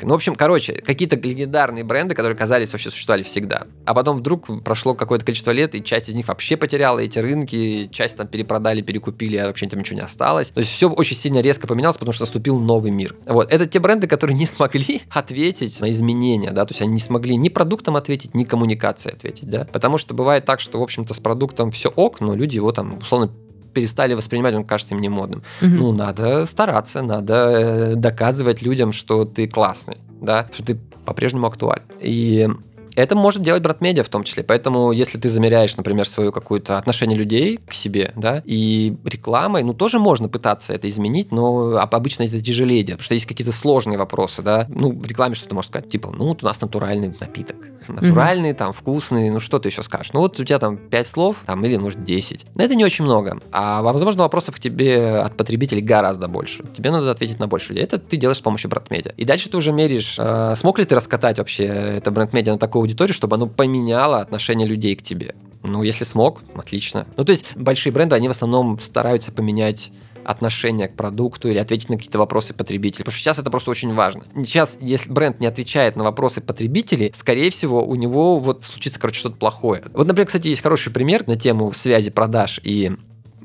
[0.05, 3.67] ну, в общем, короче, какие-то легендарные бренды, которые казались вообще существовали всегда.
[3.85, 7.88] А потом вдруг прошло какое-то количество лет, и часть из них вообще потеряла эти рынки,
[7.90, 10.49] часть там перепродали, перекупили, а вообще там ничего не осталось.
[10.49, 13.17] То есть все очень сильно резко поменялось, потому что наступил новый мир.
[13.27, 13.53] Вот.
[13.53, 17.37] Это те бренды, которые не смогли ответить на изменения, да, то есть они не смогли
[17.37, 19.67] ни продуктом ответить, ни коммуникацией ответить, да.
[19.73, 22.99] Потому что бывает так, что, в общем-то, с продуктом все ок, но люди его там,
[22.99, 23.31] условно,
[23.74, 25.42] перестали воспринимать, он кажется им не модным.
[25.60, 25.76] Мгм.
[25.76, 31.82] Ну, надо стараться, надо э, доказывать людям, что ты классный, да, что ты по-прежнему актуален.
[32.00, 32.48] И
[32.96, 34.42] это может делать брат-медиа в том числе.
[34.44, 39.74] Поэтому, если ты замеряешь, например, свое какое-то отношение людей к себе, да, и рекламой, ну,
[39.74, 43.52] тоже можно пытаться это изменить, но об- обычно это тяжелее делать, потому что есть какие-то
[43.52, 44.66] сложные вопросы, да.
[44.68, 45.88] Ну, в рекламе что ты можешь сказать?
[45.88, 47.57] Типа, ну, вот у нас натуральный напиток.
[47.87, 50.12] Натуральный, там, вкусный, ну, что ты еще скажешь?
[50.14, 52.46] Ну, вот у тебя там 5 слов, там, или, может, 10.
[52.54, 53.38] Но это не очень много.
[53.52, 56.64] А, возможно, вопросов к тебе от потребителей гораздо больше.
[56.74, 57.85] Тебе надо ответить на больше людей.
[57.85, 59.12] Это ты делаешь с помощью бренд-медиа.
[59.18, 62.84] И дальше ты уже меряешь, э, смог ли ты раскатать вообще это бренд-медиа на такую
[62.85, 65.35] аудиторию, чтобы оно поменяло отношение людей к тебе.
[65.62, 67.07] Ну, если смог, отлично.
[67.16, 69.92] Ну, то есть большие бренды, они в основном стараются поменять
[70.25, 73.05] отношение к продукту или ответить на какие-то вопросы потребителей.
[73.05, 74.25] Потому что сейчас это просто очень важно.
[74.37, 79.20] Сейчас, если бренд не отвечает на вопросы потребителей, скорее всего, у него вот случится, короче,
[79.20, 79.83] что-то плохое.
[79.92, 82.92] Вот, например, кстати, есть хороший пример на тему связи продаж и,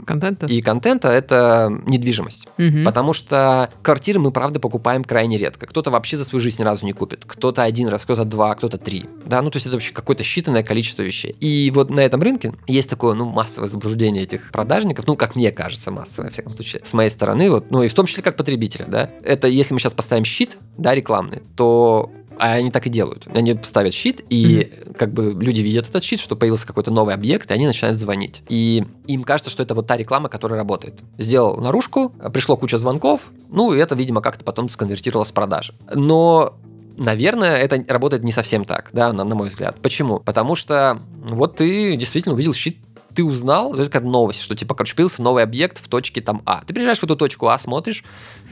[0.06, 0.46] Контента?
[0.46, 1.10] и контента.
[1.10, 2.48] Это недвижимость.
[2.58, 2.84] Мгм.
[2.84, 5.66] Потому что квартиры мы, правда, покупаем крайне редко.
[5.66, 7.24] Кто-то вообще за свою жизнь ни разу не купит.
[7.26, 9.06] Кто-то один раз, кто-то два, кто-то три.
[9.26, 11.36] Да, ну то есть это вообще какое-то считанное количество вещей.
[11.40, 15.52] И вот на этом рынке есть такое, ну, массовое заблуждение этих продажников, ну, как мне
[15.52, 18.36] кажется, массовое, во всяком случае, с моей стороны, вот, ну, и в том числе как
[18.36, 19.10] потребителя, да.
[19.24, 23.28] Это если мы сейчас поставим щит, да, рекламный, то а они так и делают.
[23.34, 27.52] Они ставят щит, и как бы люди видят этот щит, что появился какой-то новый объект,
[27.52, 28.42] и они начинают звонить.
[28.50, 30.96] И им кажется, что это вот та реклама, которая работает.
[31.18, 35.74] Сделал наружку, пришло куча звонков, ну, и это, видимо, как-то потом сконвертировалось в продажи.
[35.94, 36.56] Но
[37.00, 39.78] Наверное, это работает не совсем так, да, на, на мой взгляд.
[39.82, 40.20] Почему?
[40.20, 42.78] Потому что вот ты действительно увидел щит,
[43.16, 46.62] ты узнал, это как новость, что типа, короче, появился новый объект в точке там А.
[46.66, 48.04] Ты приезжаешь в эту точку А, смотришь,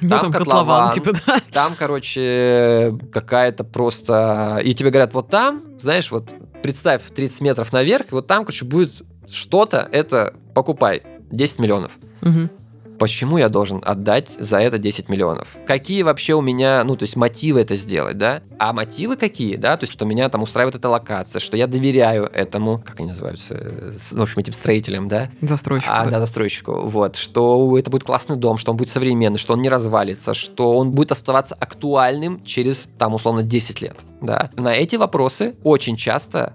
[0.02, 0.90] Ну, там там котлован.
[0.90, 1.42] котлован, типа, да.
[1.52, 4.60] там, короче, какая-то просто...
[4.64, 8.66] И тебе говорят, вот там, знаешь, вот представь 30 метров наверх, и вот там, короче,
[8.66, 8.92] будет
[9.30, 11.02] что-то, это покупай.
[11.32, 11.92] 10 миллионов.
[12.22, 12.50] Мгм.
[13.00, 15.58] Почему я должен отдать за это 10 миллионов?
[15.68, 18.42] Какие вообще у меня, ну, то есть мотивы это сделать, да?
[18.60, 19.78] А мотивы какие, да?
[19.78, 23.56] То есть, что меня там устраивает эта локация, что я доверяю этому, как они называются,
[23.56, 25.30] э, ну, в общем, этим строителям, да?
[25.42, 25.90] Застройщик.
[25.92, 26.12] А, да.
[26.12, 26.88] да, застройщику.
[26.88, 27.16] Вот.
[27.16, 30.92] Что это будет классный дом, что он будет современный, что он не развалится, что он
[30.92, 33.98] будет оставаться актуальным через, там, условно, 10 лет.
[34.22, 34.50] Да.
[34.56, 36.54] На эти вопросы очень часто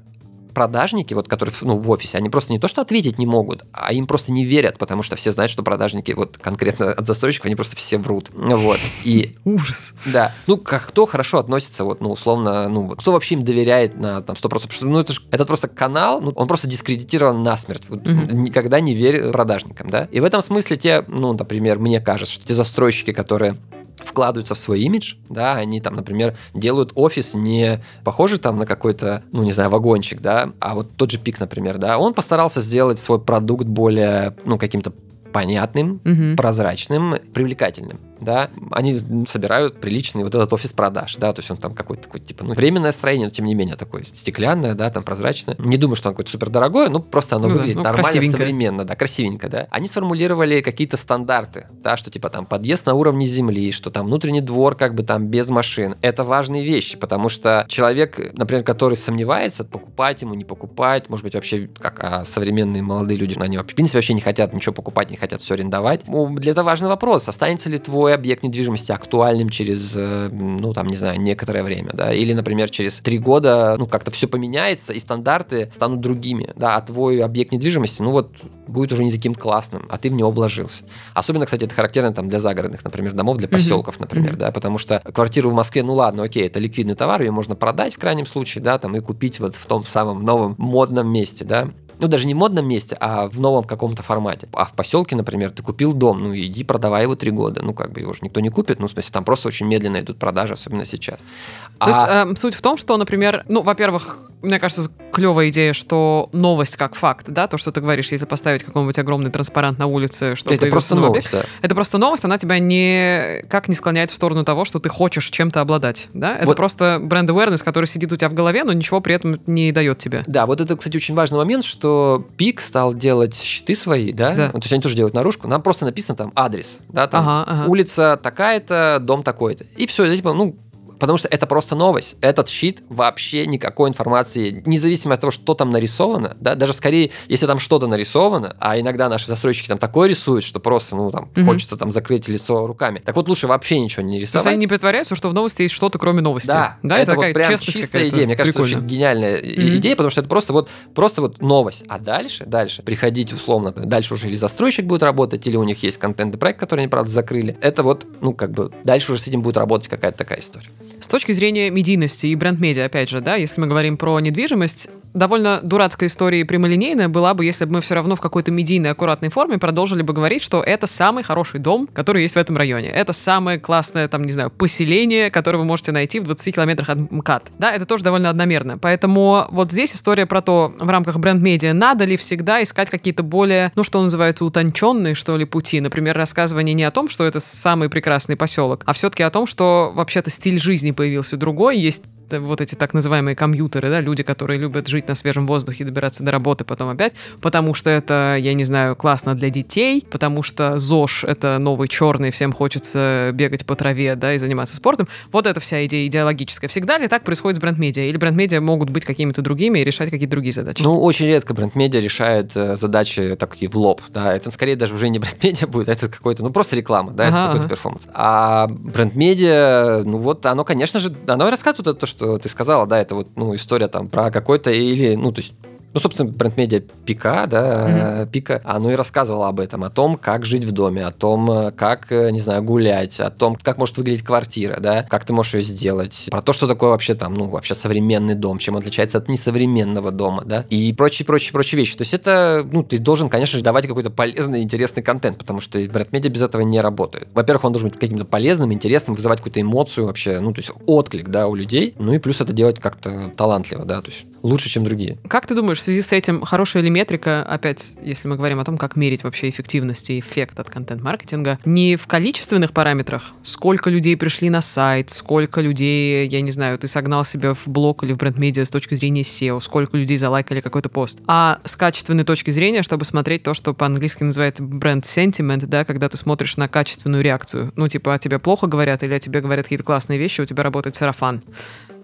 [0.53, 3.93] продажники, вот, которые ну, в офисе, они просто не то, что ответить не могут, а
[3.93, 7.55] им просто не верят, потому что все знают, что продажники, вот конкретно от застройщиков, они
[7.55, 8.31] просто все врут.
[8.35, 8.79] Вот.
[9.05, 9.95] И Ужас.
[10.07, 10.35] да.
[10.47, 14.21] Ну, как кто хорошо относится, вот, ну, условно, ну, вот, кто вообще им доверяет на
[14.23, 14.43] там 100%?
[14.43, 17.85] Потому что, ну, это же это просто канал, ну, он просто дискредитирован насмерть.
[17.88, 18.43] Вот, Мгм.
[18.45, 20.09] Никогда не верь продажникам, да?
[20.11, 23.57] И в этом смысле те, ну, например, мне кажется, что те застройщики, которые
[24.05, 29.23] вкладываются в свой имидж, да, они там, например, делают офис не похожий там на какой-то,
[29.33, 32.99] ну, не знаю, вагончик, да, а вот тот же пик, например, да, он постарался сделать
[32.99, 34.93] свой продукт более, ну, каким-то
[35.33, 36.37] понятным, Мгм.
[36.37, 38.50] прозрачным, привлекательным, да.
[38.70, 42.44] Они собирают приличный вот этот офис продаж, да, то есть он там какой-то такой, типа,
[42.44, 45.56] ну, временное строение, но тем не менее такое стеклянное, да, там прозрачное.
[45.58, 48.22] Не думаю, что оно какое-то супер дорогое, ну, просто оно Ну да, выглядит ну, нормально,
[48.22, 49.66] современно, да, красивенько, да.
[49.70, 54.40] Они сформулировали какие-то стандарты, да, что типа там подъезд на уровне земли, что там внутренний
[54.40, 55.96] двор как бы там без машин.
[56.00, 61.35] Это важные вещи, потому что человек, например, который сомневается, покупать ему, не покупать, может быть,
[61.35, 65.16] вообще, как а современные молодые люди, они, в принципе, вообще не хотят ничего покупать, не
[65.16, 66.02] хотят все арендовать.
[66.04, 70.88] Для этого важный вопрос, останется ли твой твой объект недвижимости актуальным через, э, ну, там,
[70.88, 74.98] не знаю, некоторое время, да, или, например, через три года, ну, как-то все поменяется, и
[74.98, 78.31] стандарты станут другими, да, а твой объект недвижимости, ну, вот,
[78.66, 80.85] будет уже не таким классным, а ты в него вложился.
[81.14, 85.01] Особенно, кстати, это характерно там для загородных, например, домов, для поселков, например, да, потому что
[85.12, 88.62] квартиру в Москве, ну, ладно, окей, это ликвидный товар, ее можно продать в крайнем случае,
[88.62, 91.70] да, там, и купить вот в том самом новом модном месте, да,
[92.03, 94.49] ну, даже не модном месте, а в новом каком-то формате.
[94.53, 97.62] А в поселке, например, ты купил дом, ну, иди продавай его три года.
[97.62, 100.01] Ну, как бы его же никто не купит, ну, в смысле, там просто очень медленно
[100.01, 101.19] идут продажи, особенно сейчас.
[101.19, 101.88] То а...
[101.88, 106.77] есть э, суть в том, что, например, ну, во-первых, мне кажется, клевая идея, что новость
[106.77, 110.53] как факт, да, то, что ты говоришь, если поставить какой-нибудь огромный транспарант на улице, что
[110.53, 111.45] это просто новость, да.
[111.61, 115.29] Это просто новость, она тебя не как не склоняет в сторону того, что ты хочешь
[115.31, 116.37] чем-то обладать, да?
[116.37, 116.57] Это Вот.
[116.57, 119.99] просто бренд awareness, который сидит у тебя в голове, но ничего при этом не дает
[119.99, 120.23] тебе.
[120.27, 121.91] Да, вот это, кстати, очень важный момент, что
[122.37, 124.44] Пик стал делать щиты свои, да, Да.
[124.46, 127.50] Ну, то есть они тоже делают наружку, нам просто написано там адрес, да, там Ага,
[127.50, 127.70] ага.
[127.70, 129.64] улица такая-то, дом такой-то.
[129.76, 130.55] И все, типа, ну,
[131.03, 132.15] потому что это просто новость.
[132.21, 137.45] Этот щит вообще никакой информации, независимо от того, что там нарисовано, да, даже скорее, если
[137.47, 141.45] там что-то нарисовано, а иногда наши застройщики там такое рисуют, что просто, ну, там, Мгм.
[141.47, 143.03] хочется там закрыть лицо руками.
[143.05, 144.47] Так вот, лучше вообще ничего не То есть рисовать.
[144.47, 146.47] они не притворяются, что в новости есть что-то, кроме новости.
[146.47, 148.27] Да, да это, такая вот прям чистая идея.
[148.27, 148.79] Мне кажется, Прикольно.
[148.79, 149.77] очень гениальная Мгм.
[149.79, 151.83] идея, потому что это просто вот, просто вот новость.
[151.88, 155.99] А дальше, дальше, приходите условно, дальше уже или застройщик будет работать, или у них есть
[155.99, 157.57] контентный проект, который они, правда, закрыли.
[157.61, 160.69] Это вот, ну, как бы, дальше уже с этим будет работать какая-то такая история.
[161.03, 165.61] С точки зрения медийности и бренд-медиа, опять же, да, если мы говорим про недвижимость, довольно
[165.62, 169.29] дурацкая история и прямолинейная была бы, если бы мы все равно в какой-то медийной, аккуратной
[169.29, 172.88] форме продолжили бы говорить, что это самый хороший дом, который есть в этом районе.
[172.88, 177.11] Это самое классное, там, не знаю, поселение, которое вы можете найти в 20 километрах от
[177.11, 177.51] МКАД.
[177.59, 178.79] Да, это тоже довольно одномерно.
[178.79, 183.73] Поэтому вот здесь история про то, в рамках бренд-медиа, надо ли всегда искать какие-то более,
[183.75, 185.81] ну, что называется, утонченные, что ли, пути.
[185.81, 189.93] Например, рассказывание не о том, что это самый прекрасный поселок, а все-таки о том, что
[189.95, 192.05] вообще-то стиль жизни появился другой, есть
[192.40, 196.31] вот эти так называемые компьютеры, да, люди, которые любят жить на свежем воздухе, добираться до
[196.31, 201.25] работы, потом опять, потому что это, я не знаю, классно для детей, потому что ЗОЖ—
[201.29, 205.09] это новый черный, всем хочется бегать по траве, да, и заниматься спортом.
[205.31, 206.68] Вот это вся идея идеологическая.
[206.68, 208.05] Всегда ли так происходит с бренд-медиа?
[208.05, 210.83] Или бренд-медиа могут быть какими-то другими и решать какие-то другие задачи?
[210.83, 215.09] Ну, очень редко бренд-медиа решает э, задачи такие в лоб, да, это скорее даже уже
[215.09, 217.68] не бренд-медиа будет, а это какой-то, ну, просто реклама, да, Ага, это какой-то ага.
[217.75, 218.09] перформанс.
[218.14, 223.14] А бренд-медиа, ну, вот оно, конечно же, оно рассказывает то, что ты сказала, да, это
[223.14, 225.54] вот, ну, история там про какой-то или, ну, то есть
[225.94, 230.44] ну, собственно, бренд-медиа Пика, да, э, Пика, оно и рассказывало об этом, о том, как
[230.44, 233.96] жить в доме, о том, э, как, э, не знаю, гулять, о том, как может
[233.98, 237.46] выглядеть квартира, да, как ты можешь ее сделать, про то, что такое вообще там, ну,
[237.46, 241.96] вообще современный дом, чем отличается от несовременного дома, да, и прочие, прочие, прочие вещи.
[241.96, 245.78] То есть это, ну, ты должен, конечно же, давать какой-то полезный, интересный контент, потому что
[245.78, 247.28] бренд-медиа без этого не работает.
[247.35, 251.28] Во-первых, он должен быть каким-то полезным, интересным, вызывать какую-то эмоцию вообще, ну, то есть отклик,
[251.28, 254.85] да, у людей, ну, и плюс это делать как-то талантливо, да, то есть лучше, чем
[254.85, 255.18] другие.
[255.28, 258.64] Как ты думаешь, в связи с этим хорошая ли метрика, опять, если мы говорим о
[258.64, 264.16] том, как мерить вообще эффективность и эффект от контент-маркетинга, не в количественных параметрах, сколько людей
[264.16, 268.16] пришли на сайт, сколько людей, я не знаю, ты согнал себя в блог или в
[268.16, 272.83] бренд-медиа с точки зрения SEO, сколько людей залайкали какой-то пост, а с качественной точки зрения,
[272.83, 277.73] чтобы смотреть то, что по-английски называется бренд sentiment, да, когда ты смотришь на качественную реакцию.
[277.75, 280.62] Ну, типа, о тебе плохо говорят или о тебе говорят какие-то классные вещи, у тебя
[280.62, 281.42] работает сарафан.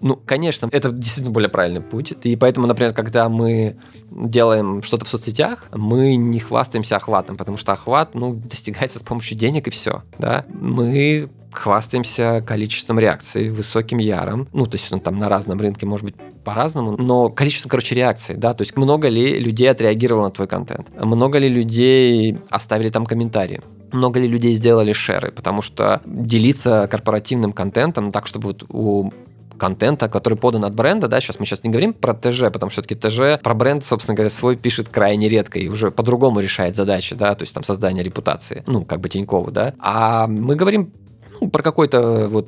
[0.01, 2.13] Ну, конечно, это действительно более правильный путь.
[2.23, 3.77] И поэтому, например, когда мы
[4.11, 9.37] делаем что-то в соцсетях, мы не хвастаемся охватом, потому что охват, ну, достигается с помощью
[9.37, 10.45] денег и все, да.
[10.49, 14.47] Мы хвастаемся количеством реакций, высоким яром.
[14.53, 18.35] Ну, то есть он там на разном рынке может быть по-разному, но количеством, короче, реакций,
[18.35, 23.05] да, то есть много ли людей отреагировало на твой контент, много ли людей оставили там
[23.05, 29.11] комментарии, много ли людей сделали шеры, потому что делиться корпоративным контентом так, чтобы вот у
[29.59, 32.81] контента, который подан от бренда, да, сейчас мы сейчас не говорим про ТЖ, потому что
[32.81, 37.15] все-таки ТЖ про бренд, собственно говоря, свой пишет крайне редко и уже по-другому решает задачи,
[37.15, 40.91] да, то есть там создание репутации, ну, как бы Тинькова, да, а мы говорим
[41.39, 42.47] ну, про какой-то вот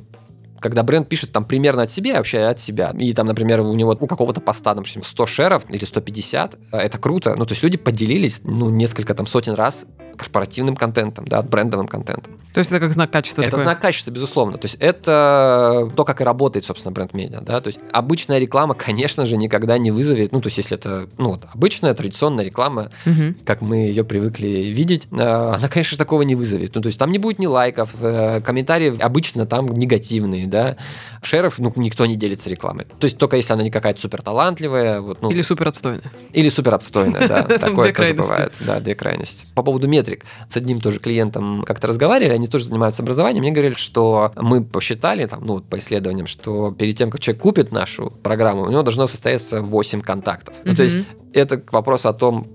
[0.62, 3.96] когда бренд пишет там примерно от себя, вообще от себя, и там, например, у него
[3.98, 7.34] у какого-то поста, например, 100 шеров или 150, это круто.
[7.36, 9.86] Ну, то есть люди поделились, ну, несколько там сотен раз
[10.22, 12.34] корпоративным контентом, да, брендовым контентом.
[12.54, 13.64] То есть это как знак качества Это такое?
[13.64, 14.58] знак качества, безусловно.
[14.58, 17.60] То есть это то, как и работает, собственно, бренд-медиа, да.
[17.60, 21.30] То есть обычная реклама, конечно же, никогда не вызовет, ну, то есть если это, ну,
[21.30, 23.36] вот, обычная традиционная реклама, Мгм.
[23.44, 26.74] как мы ее привыкли видеть, э, она, конечно, такого не вызовет.
[26.74, 30.76] Ну, то есть там не будет ни лайков, э, комментарии обычно там негативные, да.
[31.22, 32.84] Шеров, ну, никто не делится рекламой.
[32.98, 36.02] То есть только если она не какая-то супер талантливая, вот, ну, Или супер отстойная.
[36.32, 37.42] или супер отстойная, да.
[37.58, 38.52] Такое тоже бывает.
[38.60, 39.46] Да, две крайности.
[39.54, 40.11] По поводу метрик.
[40.48, 45.26] С одним тоже клиентом как-то разговаривали, они тоже занимаются образованием, мне говорили, что мы посчитали,
[45.26, 49.06] там, ну, по исследованиям, что перед тем, как человек купит нашу программу, у него должно
[49.06, 50.54] состояться 8 контактов.
[50.64, 50.96] Ну, то есть
[51.32, 52.46] это к вопросу о том,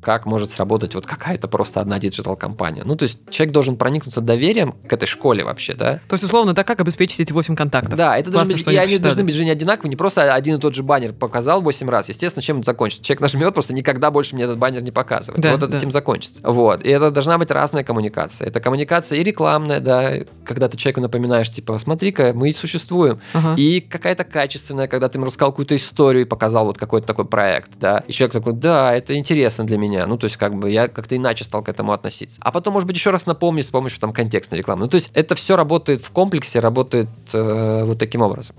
[0.00, 2.82] как может сработать вот какая-то просто одна digital-кампания.
[2.84, 6.00] Ну, то есть человек должен проникнуться доверием к этой школе вообще, да?
[6.08, 7.96] То есть, условно, да, как обеспечить эти 8 контактов?
[7.96, 10.56] Да, это Классно, должны быть, и они должны быть же не одинаковые, не просто один
[10.56, 12.08] и тот же баннер показал 8 раз.
[12.08, 13.04] Естественно, чем это закончится?
[13.04, 15.42] Человек нажмет, просто никогда больше мне этот баннер не показывает.
[15.42, 15.78] Да, вот это да.
[15.78, 16.40] этим закончится.
[16.44, 16.82] Вот.
[16.82, 18.48] И это должна быть разная коммуникация.
[18.48, 20.12] Это коммуникация и рекламная, да,
[20.44, 23.20] когда ты человеку напоминаешь, типа, смотри-ка, мы и существуем.
[23.34, 23.54] Ага.
[23.56, 27.72] И какая-то качественная, когда ты ему рассказал какую-то историю и показал вот какой-то такой проект,
[27.78, 27.98] да.
[28.08, 29.89] И человек такой, да, это интересно для меня.
[30.06, 32.40] Ну, то есть, как бы я как-то иначе стал к этому относиться.
[32.42, 34.82] А потом, может быть, еще раз напомнить с помощью там контекстной рекламы.
[34.82, 38.56] Ну, то есть, это все работает в комплексе, работает э, вот таким образом.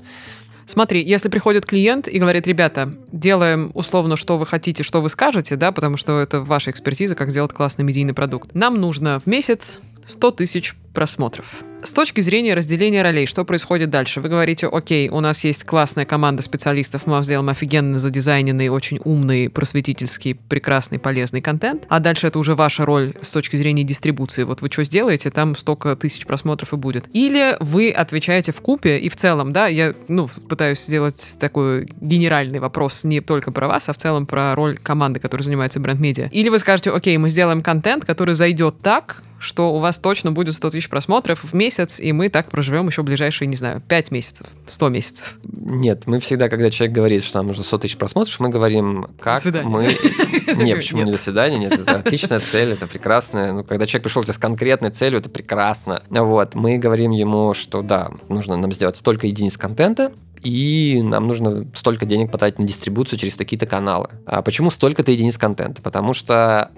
[0.65, 5.57] Смотри, если приходит клиент и говорит, ребята, делаем условно, что вы хотите, что вы скажете,
[5.57, 8.55] да, потому что это ваша экспертиза, как сделать классный медийный продукт.
[8.55, 11.63] Нам нужно в месяц 100 тысяч просмотров.
[11.83, 14.21] С точки зрения разделения ролей, что происходит дальше?
[14.21, 19.49] Вы говорите, окей, у нас есть классная команда специалистов, мы сделаем офигенно задизайненный, очень умный,
[19.49, 24.43] просветительский, прекрасный, полезный контент, а дальше это уже ваша роль с точки зрения дистрибуции.
[24.43, 27.05] Вот вы что сделаете, там столько тысяч просмотров и будет.
[27.13, 32.59] Или вы отвечаете в купе и в целом, да, я, ну, пытаюсь сделать такой генеральный
[32.59, 36.29] вопрос не только про вас, а в целом про роль команды, которая занимается бренд-медиа.
[36.31, 40.53] Или вы скажете, окей, мы сделаем контент, который зайдет так, что у вас точно будет
[40.53, 44.47] 100 тысяч просмотров в месяц, и мы так проживем еще ближайшие, не знаю, 5 месяцев,
[44.65, 45.37] 100 месяцев.
[45.43, 49.43] Нет, мы всегда, когда человек говорит, что нам нужно 100 тысяч просмотров, мы говорим, как
[49.63, 49.97] мы...
[50.55, 51.57] Нет, почему не до свидания?
[51.57, 53.53] Нет, это отличная цель, это прекрасная.
[53.53, 56.03] Ну, когда человек пришел к тебе с конкретной целью, это прекрасно.
[56.09, 60.11] Вот, мы говорим ему, что да, нужно нам сделать столько единиц контента,
[60.43, 64.09] и нам нужно столько денег потратить на дистрибуцию через такие-то каналы.
[64.25, 65.81] А почему столько-то единиц контента?
[65.81, 66.71] Потому что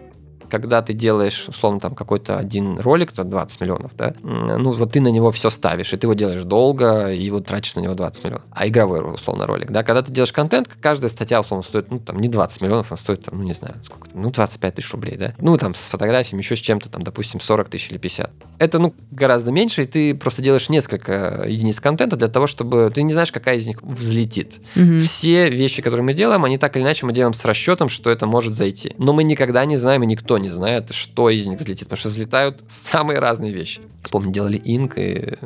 [0.53, 5.01] когда ты делаешь, условно, там какой-то один ролик за 20 миллионов, да, ну вот ты
[5.01, 8.23] на него все ставишь, и ты его делаешь долго, и вот тратишь на него 20
[8.23, 8.45] миллионов.
[8.51, 12.19] А игровой, условно, ролик, да, когда ты делаешь контент, каждая статья, условно, стоит, ну, там,
[12.19, 15.17] не 20 миллионов, она стоит, там, ну, не знаю, сколько там, ну, 25 тысяч рублей,
[15.17, 15.33] да.
[15.39, 18.29] Ну, там, с фотографиями, еще с чем-то, там, допустим, 40 тысяч или 50.
[18.59, 22.91] Это, ну, гораздо меньше, и ты просто делаешь несколько единиц контента для того, чтобы...
[22.93, 24.61] Ты не знаешь, какая из них взлетит.
[25.01, 28.27] Все вещи, которые мы делаем, они так или иначе мы делаем с расчетом, что это
[28.27, 28.93] может зайти.
[28.99, 32.09] Но мы никогда не знаем, и никто не знает, что из них взлетит, потому что
[32.09, 33.81] взлетают самые разные вещи.
[34.11, 35.37] Помню, делали инк, и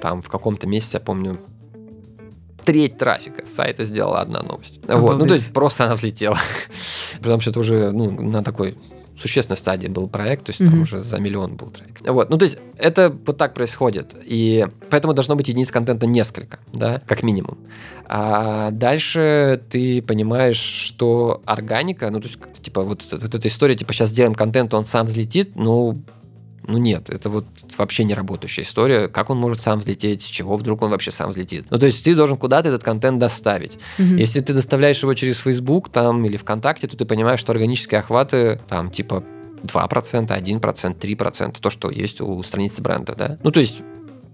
[0.00, 1.40] там в каком-то месяце, я помню,
[2.64, 4.80] треть трафика сайта сделала одна новость.
[4.86, 5.18] Вот.
[5.18, 6.38] Ну, то есть просто она взлетела.
[7.18, 8.76] Потому что это уже ну, на такой
[9.18, 10.82] существенной стадии был проект, то есть там Мгм.
[10.82, 12.00] уже за миллион был трафик.
[12.06, 16.58] Вот, ну то есть это вот так происходит, и поэтому должно быть единиц контента несколько,
[16.72, 17.58] да, как минимум.
[18.08, 23.92] А дальше ты понимаешь, что органика, ну то есть типа вот, вот эта история, типа
[23.92, 26.00] сейчас сделаем контент, он сам взлетит, ну
[26.68, 27.44] ну нет, это вот
[27.78, 29.08] вообще не работающая история.
[29.08, 31.66] Как он может сам взлететь, с чего вдруг он вообще сам взлетит?
[31.70, 33.78] Ну, то есть ты должен куда-то этот контент доставить.
[33.98, 34.16] Мгм.
[34.16, 38.60] Если ты доставляешь его через Facebook там, или ВКонтакте, то ты понимаешь, что органические охваты
[38.68, 39.22] там типа
[39.62, 43.38] 2%, 1%, 3%, то, что есть у страницы бренда, да?
[43.42, 43.82] Ну, то есть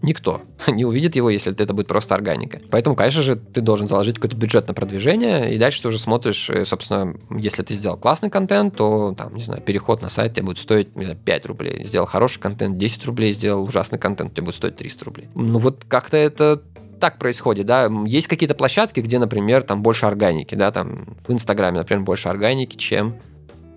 [0.03, 2.61] никто не увидит его, если это будет просто органика.
[2.71, 6.51] Поэтому, конечно же, ты должен заложить какой-то бюджет на продвижение, и дальше ты уже смотришь,
[6.51, 10.47] э, собственно, если ты сделал классный контент, то, там, не знаю, переход на сайт тебе
[10.47, 11.85] будет стоить, не знаю, 5 рублей.
[11.85, 15.29] Сделал хороший контент, 10 рублей, сделал ужасный контент, тебе будет стоить 300 рублей.
[15.35, 16.63] Ну, вот как-то это
[17.03, 21.79] так происходит, да, есть какие-то площадки, где, например, там больше органики, да, там в Инстаграме,
[21.79, 23.17] например, больше органики, чем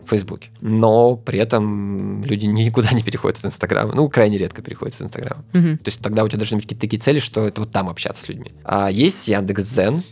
[0.06, 0.50] в Фейсбуке.
[0.62, 3.94] Но при этом люди никуда не переходят с Инстаграма.
[3.94, 5.44] Ну, крайне редко переходят с Инстаграма.
[5.54, 5.78] Мгм.
[5.78, 8.24] То есть тогда у тебя должны быть какие-то такие цели, что это вот там общаться
[8.24, 8.52] с людьми.
[8.64, 10.04] А есть Яндекс.Зен,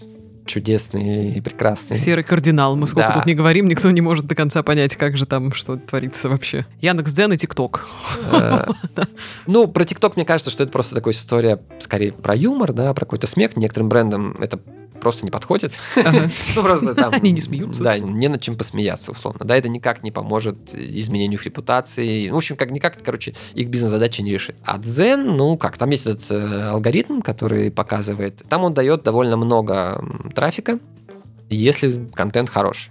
[0.45, 1.95] чудесный и прекрасный.
[1.95, 2.75] Серый кардинал.
[2.75, 3.13] Мы сколько Да.
[3.15, 6.65] тут не говорим, никто не может до конца понять, как же там что творится вообще.
[6.82, 7.88] Яндекс.Дзен и ТикТок.
[8.32, 8.65] Э,
[9.47, 13.06] Ну, про ТикТок, мне кажется, что это просто такая история, скорее, про юмор, да, про
[13.06, 13.56] какой-то смех.
[13.56, 14.60] Некоторым брендам это
[15.04, 15.74] просто не подходит.
[16.56, 17.13] Ну, просто там...
[17.13, 17.84] Они не смеются.
[17.84, 19.46] Да, не над чем посмеяться, условно.
[19.46, 22.30] Да, это никак не поможет изменению их репутации.
[22.30, 24.56] Ну, В общем, как никак, короче, их бизнес-задачи не решит.
[24.63, 29.36] А Дзен, ну как, там есть этот э, алгоритм, который показывает, там он дает довольно
[29.36, 30.02] много
[30.34, 30.80] трафика,
[31.50, 32.89] если контент хорош.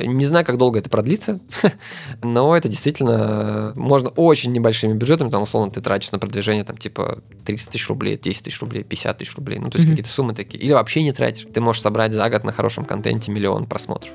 [0.00, 1.40] Не знаю, как долго это продлится,
[2.22, 6.76] но это действительно э, можно очень небольшими бюджетами, там, условно, ты тратишь на продвижение, там,
[6.76, 9.96] типа, 30 тысяч рублей, 10 тысяч рублей, 50 тысяч рублей, ну, то есть Мгм.
[9.96, 10.62] какие-то суммы такие.
[10.62, 11.46] Или вообще не тратишь.
[11.52, 14.12] Ты можешь собрать за год на хорошем контенте миллион просмотров.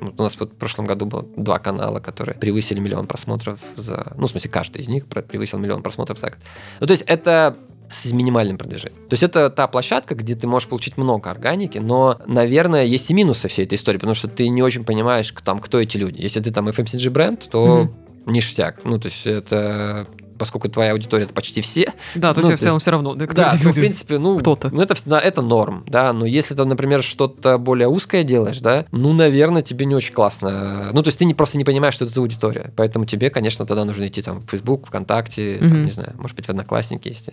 [0.00, 4.12] У нас вот в прошлом году было два канала, которые превысили миллион просмотров за...
[4.16, 6.38] Ну, в смысле, каждый из них превысил миллион просмотров за год.
[6.80, 7.56] Ну, то есть это
[7.94, 9.00] с минимальным продвижением.
[9.08, 13.14] То есть это та площадка, где ты можешь получить много органики, но, наверное, есть и
[13.14, 16.20] минусы всей этой истории, потому что ты не очень понимаешь, там, кто эти люди.
[16.20, 18.32] Если ты там FMCG бренд, то Мгм.
[18.32, 18.84] ништяк.
[18.84, 20.06] Ну, то есть это
[20.42, 21.92] поскольку твоя аудитория это почти все.
[22.16, 23.14] Да, то ну, есть в целом все равно.
[23.14, 24.70] Да, да ну, в принципе, ну, кто-то.
[24.74, 29.12] Ну, это, это норм, да, но если ты, например, что-то более узкое делаешь, да, ну,
[29.12, 30.90] наверное, тебе не очень классно.
[30.92, 32.72] Ну, то есть ты не, просто не понимаешь, что это за аудитория.
[32.74, 35.68] Поэтому тебе, конечно, тогда нужно идти там в Facebook, ВКонтакте, mm-hmm.
[35.68, 37.30] там, не знаю, может быть, в Одноклассники есть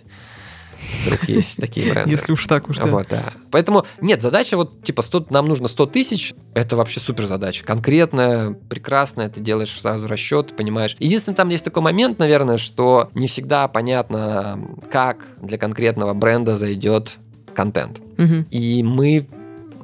[1.04, 2.10] вдруг есть такие бренды.
[2.10, 2.86] Если уж так уж, да.
[2.86, 3.32] Вот, да.
[3.50, 7.64] Поэтому, нет, задача вот, типа, 100, нам нужно 100 тысяч, это вообще супер задача.
[7.64, 10.96] Конкретная, прекрасная, ты делаешь сразу расчет, понимаешь.
[10.98, 14.60] Единственное, там есть такой момент, наверное, что не всегда понятно,
[14.90, 17.18] как для конкретного бренда зайдет
[17.54, 18.00] контент.
[18.18, 18.46] Угу.
[18.50, 19.26] И мы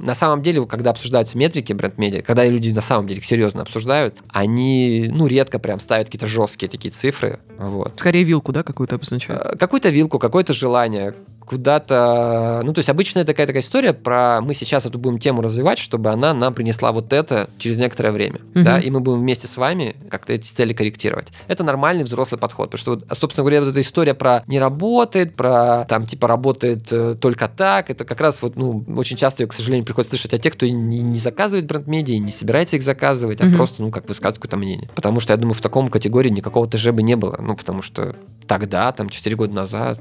[0.07, 4.15] на самом деле, когда обсуждаются метрики бренд-медиа, когда люди на самом деле их серьезно обсуждают,
[4.29, 7.41] они, ну, редко прям ставят какие-то жесткие такие цифры.
[7.59, 7.95] Вот.
[7.97, 9.43] Скорее вилку, да, какую-то обозначают?
[9.43, 11.15] Э, какую-то вилку, какое-то желание,
[11.47, 12.61] куда-то...
[12.65, 14.41] Ну, то есть обычно это такая такая история про...
[14.43, 18.41] Мы сейчас эту будем тему развивать, чтобы она нам принесла вот это через некоторое время.
[18.55, 18.65] Мгм.
[18.65, 21.29] Да, и мы будем вместе с вами как-то эти цели корректировать.
[21.47, 22.71] Это нормальный взрослый подход.
[22.71, 26.93] Потому что, вот, собственно говоря, вот эта история про не работает, про там типа работает
[26.93, 30.35] э, только так, это как раз вот, ну, очень часто ее, к сожалению, приходится слышать
[30.35, 33.91] от тех, кто не, не заказывает бренд-медиа, и не собирается их заказывать, а просто, ну,
[33.91, 34.91] как высказывает какое-то мнение.
[34.95, 37.37] Потому что, я думаю, в таком категории никакого ТЖ бы не было.
[37.41, 38.17] Ну, потому что
[38.49, 40.01] тогда, там, 4 года назад,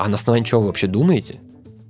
[0.00, 1.40] а на основании чего вы вообще думаете?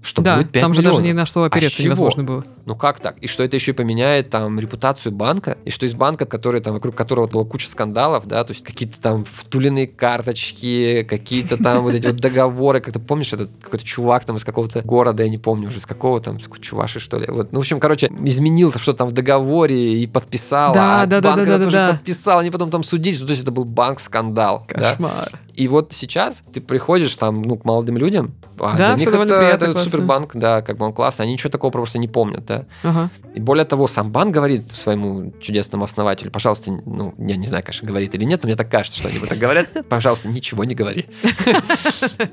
[0.03, 1.09] Что да, будет 5 там же даже миллионов?
[1.09, 1.87] ни на что А опереться чего?
[1.87, 2.45] невозможно было.
[2.65, 3.19] Ну как так?
[3.19, 5.59] И что это еще и поменяет там репутацию банка?
[5.65, 9.01] И что из банка, который там вокруг которого была куча скандалов, да, то есть какие-то
[9.01, 14.25] там втуленные карточки, какие-то там вот эти вот договоры, как ты помнишь, этот какой-то чувак
[14.25, 17.27] там из какого-то города, я не помню уже, из какого там, чуваши, что ли.
[17.29, 21.21] Вот, ну, в общем, короче, изменил что там в договоре и подписал, Да, а да,
[21.21, 21.93] да, банк да, это да, тоже да.
[21.93, 24.67] подписал, они потом там судились, ну, то есть это был банк-скандал.
[24.69, 24.93] да.
[24.93, 25.39] Кошмар.
[25.55, 29.35] И вот сейчас ты приходишь там, ну, к молодым людям, а Да, для них это,
[29.35, 32.67] это супербанк, да, как бы он классный, они ничего такого просто не помнят, да.
[32.83, 33.11] Ага.
[33.35, 37.87] И более того, сам банк говорит своему чудесному основателю, пожалуйста, ну, я не знаю, конечно,
[37.87, 40.75] говорит или нет, но мне так кажется, что они вот так говорят, пожалуйста, ничего не
[40.75, 41.07] говори.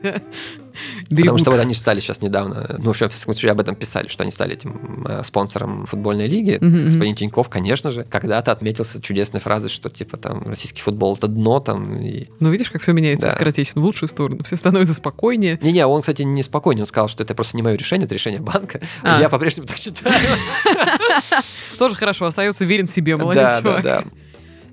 [1.03, 1.39] Потому Берегут.
[1.41, 4.53] что вот они стали сейчас недавно, ну, в случае, об этом писали, что они стали
[4.53, 6.57] этим э, спонсором футбольной лиги.
[6.61, 6.85] Мгм.
[6.85, 11.59] Господин Тиньков, конечно же, когда-то отметился чудесной фразой, что, типа, там, российский футбол— это дно,
[11.59, 12.27] там, и...
[12.39, 13.35] Ну, видишь, как все меняется Да.
[13.35, 14.43] скоротечно в лучшую сторону.
[14.43, 15.59] Все становятся спокойнее.
[15.61, 18.41] Не-не, он, кстати, не спокойный, он сказал, что это просто не мое решение, это решение
[18.41, 18.79] банка.
[19.03, 19.19] А.
[19.19, 20.15] Я по-прежнему так считаю.
[21.79, 23.83] Тоже хорошо, остается верен себе, молодец, Да, да, чувак.
[23.83, 24.03] да.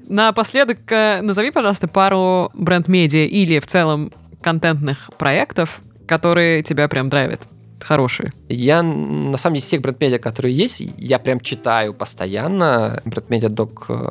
[0.08, 7.48] Напоследок, э, назови, пожалуйста, пару бренд-медиа или в целом контентных проектов, которые тебя прям драйвят.
[7.80, 8.32] Хорошие.
[8.48, 13.86] Я, на самом деле, из всех бренд-медиа, которые есть, я прям читаю постоянно бренд-медиа док...
[13.88, 14.08] э,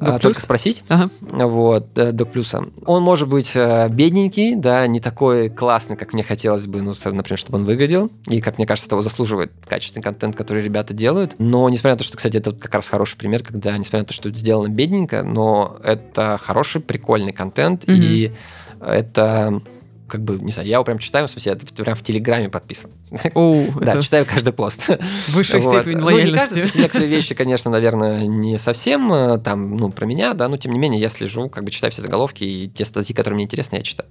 [0.00, 0.82] а, Док только спросить.
[0.88, 1.10] Ага.
[1.20, 2.64] Вот, э, Док Плюса.
[2.84, 7.38] Он может быть э, бедненький, да, не такой классный, как мне хотелось бы, ну, например,
[7.38, 8.10] чтобы он выглядел.
[8.28, 11.36] И, как мне кажется, того заслуживает качественный контент, который ребята делают.
[11.38, 14.12] Но, несмотря на то, что, кстати, это как раз хороший пример, когда, несмотря на то,
[14.14, 17.96] что это сделано бедненько, но это хороший, прикольный контент, Мгм.
[18.02, 18.32] и
[18.80, 19.62] это
[20.06, 22.90] как бы, не знаю, я его прям читаю, в смысле, я прям в Телеграме подписан.
[23.80, 24.88] Да, читаю каждый пост.
[25.28, 25.80] высшая Вот.
[25.82, 26.58] степень Ну, не каждый, лояльности.
[26.58, 30.72] смысле, некоторые вещи, конечно, наверное, не совсем э, там, ну, про меня, да, но тем
[30.72, 33.76] не менее я слежу, как бы читаю все заголовки и те статьи, которые мне интересны,
[33.76, 34.08] я читаю.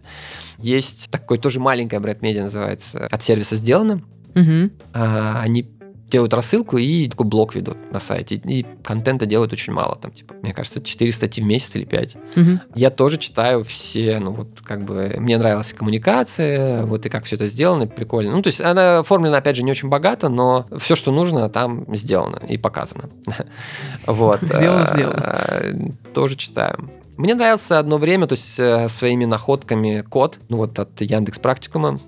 [0.57, 4.01] Есть такой тоже маленькое бренд-медиа, называется «От сервиса сделано».
[4.93, 5.69] А, Они
[6.13, 8.35] делают рассылку и такой блог ведут на сайте.
[8.35, 9.95] И контента делают очень мало.
[9.95, 12.17] Там, типа, мне кажется, 4 статьи в месяц или 5.
[12.35, 12.61] Мгм.
[12.75, 17.35] Я тоже читаю все, ну вот как бы мне нравилась коммуникация, вот и как все
[17.35, 18.31] это сделано, прикольно.
[18.31, 21.85] Ну то есть она оформлена, опять же, не очень богато, но все, что нужно, там
[21.95, 23.09] сделано и показано.
[24.05, 24.39] Вот.
[24.41, 25.95] Сделано, А, сделано.
[26.13, 26.91] Тоже читаю.
[27.17, 31.99] Мне нравился одно время, то есть э, своими находками код, ну вот от Яндекс Практикума.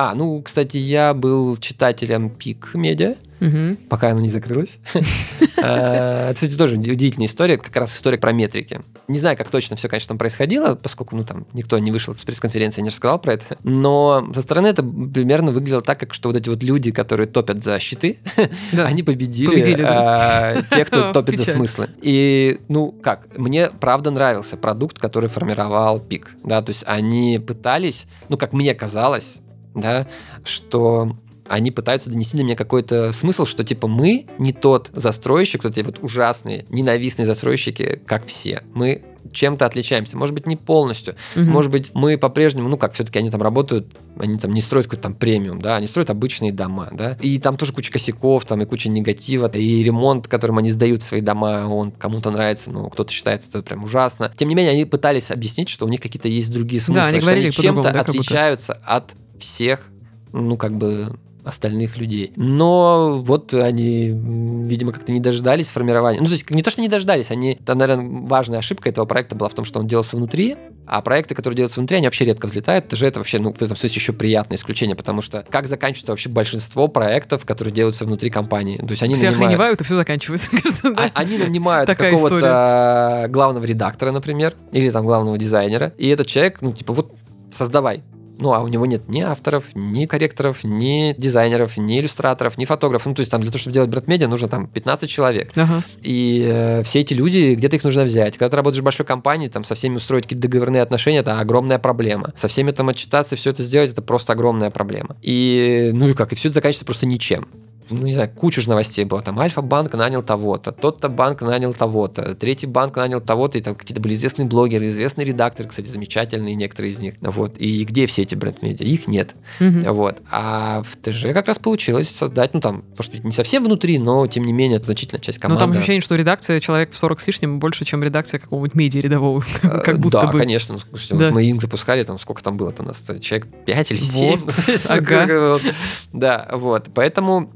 [0.00, 3.78] А, ну, кстати, я был читателем Пик Медиа, Мгм.
[3.88, 4.78] пока оно не закрылось.
[5.56, 8.80] Это, кстати, тоже удивительная история, как раз история про метрики.
[9.08, 12.24] Не знаю, как точно все, конечно, там происходило, поскольку, ну, там, никто не вышел с
[12.24, 13.56] пресс-конференции, не рассказал про это.
[13.64, 17.64] Но со стороны это примерно выглядело так, как что вот эти вот люди, которые топят
[17.64, 18.18] за щиты,
[18.72, 21.90] они победили, э, те, кто топит за смыслы.
[22.02, 28.06] И, ну, как, мне правда нравился продукт, который формировал пик, да, то есть они пытались,
[28.28, 29.38] ну, как мне казалось,
[29.74, 30.06] да,
[30.44, 31.16] что
[31.48, 35.84] они пытаются донести до меня какой-то смысл, что типа мы не тот застройщик, вот эти
[35.84, 38.62] вот ужасные, ненавистные застройщики, как все.
[38.74, 39.02] Мы
[39.32, 40.16] чем-то отличаемся.
[40.16, 41.14] Может быть, не полностью.
[41.34, 41.50] Мгм.
[41.50, 43.86] Может быть, мы по-прежнему, ну как, все-таки они там работают,
[44.18, 47.18] они там не строят какой-то там премиум, да, они строят обычные дома, да.
[47.20, 51.20] И там тоже куча косяков, там и куча негатива, и ремонт, которым они сдают свои
[51.20, 54.32] дома, он кому-то нравится, ну, кто-то считает это прям ужасно.
[54.36, 57.26] Тем не менее, они пытались объяснить, что у них какие-то есть другие смыслы, они что
[57.26, 59.88] говорили они чем-то да, отличаются от всех,
[60.32, 61.18] ну, как бы
[61.48, 62.32] остальных людей.
[62.36, 66.20] Но вот они, видимо, как-то не дождались формирования.
[66.20, 69.34] Ну, то есть не то, что не дождались, они, там, наверное, важная ошибка этого проекта
[69.34, 72.46] была в том, что он делался внутри, а проекты, которые делаются внутри, они вообще редко
[72.46, 72.86] взлетают.
[72.86, 76.12] Это же это вообще, ну, в этом смысле еще приятное исключение, потому что как заканчивается
[76.12, 78.76] вообще большинство проектов, которые делаются внутри компании?
[78.76, 79.44] То есть они Все нанимают...
[79.44, 80.50] охреневают, и все заканчивается.
[80.62, 81.10] кажется, да?
[81.14, 86.72] А- Они нанимают какого-то главного редактора, например, или там главного дизайнера, и этот человек, ну,
[86.72, 87.12] типа, вот
[87.52, 88.02] создавай.
[88.38, 93.06] Ну, а у него нет ни авторов, ни корректоров, ни дизайнеров, ни иллюстраторов, ни фотографов.
[93.06, 95.52] Ну, то есть там для того, чтобы делать бренд-медиа, нужно там 15 человек.
[95.56, 95.84] Ага.
[96.02, 98.38] И э, все эти люди, где-то их нужно взять.
[98.38, 101.78] Когда ты работаешь в большой компании, там со всеми устроить какие-то договорные отношения, это огромная
[101.78, 102.32] проблема.
[102.36, 105.16] Со всеми там отчитаться, все это сделать, это просто огромная проблема.
[105.22, 107.48] И, ну и как, и все это заканчивается просто ничем
[107.90, 109.22] ну, не знаю, куча же новостей было.
[109.22, 114.00] Там Альфа-банк нанял того-то, тот-то банк нанял того-то, третий банк нанял того-то, и там какие-то
[114.00, 117.14] были известные блогеры, известные редакторы, кстати, замечательные некоторые из них.
[117.20, 117.56] Вот.
[117.58, 118.86] И где все эти бренд-медиа?
[118.86, 119.34] Их нет.
[119.60, 119.92] Мгм.
[119.92, 120.18] Вот.
[120.30, 124.26] А в ТЖ как раз получилось создать, ну, там, может быть, не совсем внутри, но,
[124.26, 125.60] тем не менее, значительная часть Ну, команды.
[125.64, 129.44] там ощущение, что редакция человек в 40 с лишним больше, чем редакция какого-нибудь медиа рядового.
[129.62, 130.38] Э, Как будто да, бы.
[130.38, 130.74] конечно.
[130.74, 131.26] Ну, слушайте, Да.
[131.26, 133.02] вот мы Инк запускали, там сколько там было-то у нас?
[133.20, 134.40] Человек 5 или 7?
[134.40, 134.54] Вот,
[134.88, 135.58] ага.
[136.12, 136.86] Да, вот.
[136.94, 137.50] Поэтому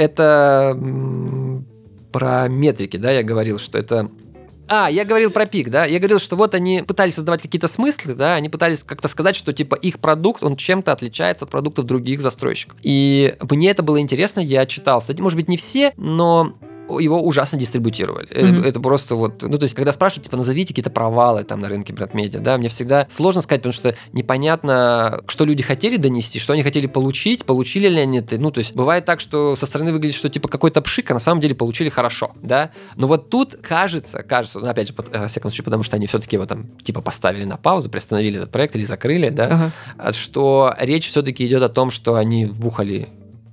[0.00, 0.76] это
[2.10, 4.10] про метрики, да, я говорил, что это
[4.72, 5.84] а, я говорил про пик, да.
[5.84, 9.52] Я говорил, что вот они пытались создавать какие-то смыслы, да, они пытались как-то сказать, что
[9.52, 12.78] типа их продукт, он чем-то отличается от продуктов других застройщиков.
[12.82, 16.54] И мне это было интересно, я читал статьи, может быть, не все, но
[16.98, 18.28] его ужасно дистрибутировали.
[18.34, 18.64] Мгм.
[18.64, 21.92] Это просто вот, ну, то есть, когда спрашивают, типа, назовите какие-то провалы там на рынке
[21.92, 26.62] бренд-медиа, да, мне всегда сложно сказать, потому что непонятно, что люди хотели донести, что они
[26.62, 28.38] хотели получить, получили ли они это.
[28.38, 31.20] Ну, то есть, бывает так, что со стороны выглядит, что, типа, какой-то пшик, а на
[31.20, 32.70] самом деле получили хорошо, да.
[32.96, 35.96] Но вот тут кажется, кажется, ну, опять же, под- э, во всяком случае, потому что
[35.96, 40.12] они все-таки его там, типа, поставили на паузу, приостановили этот проект или закрыли, да, а
[40.12, 43.08] что речь все-таки идет о том, что они вбухали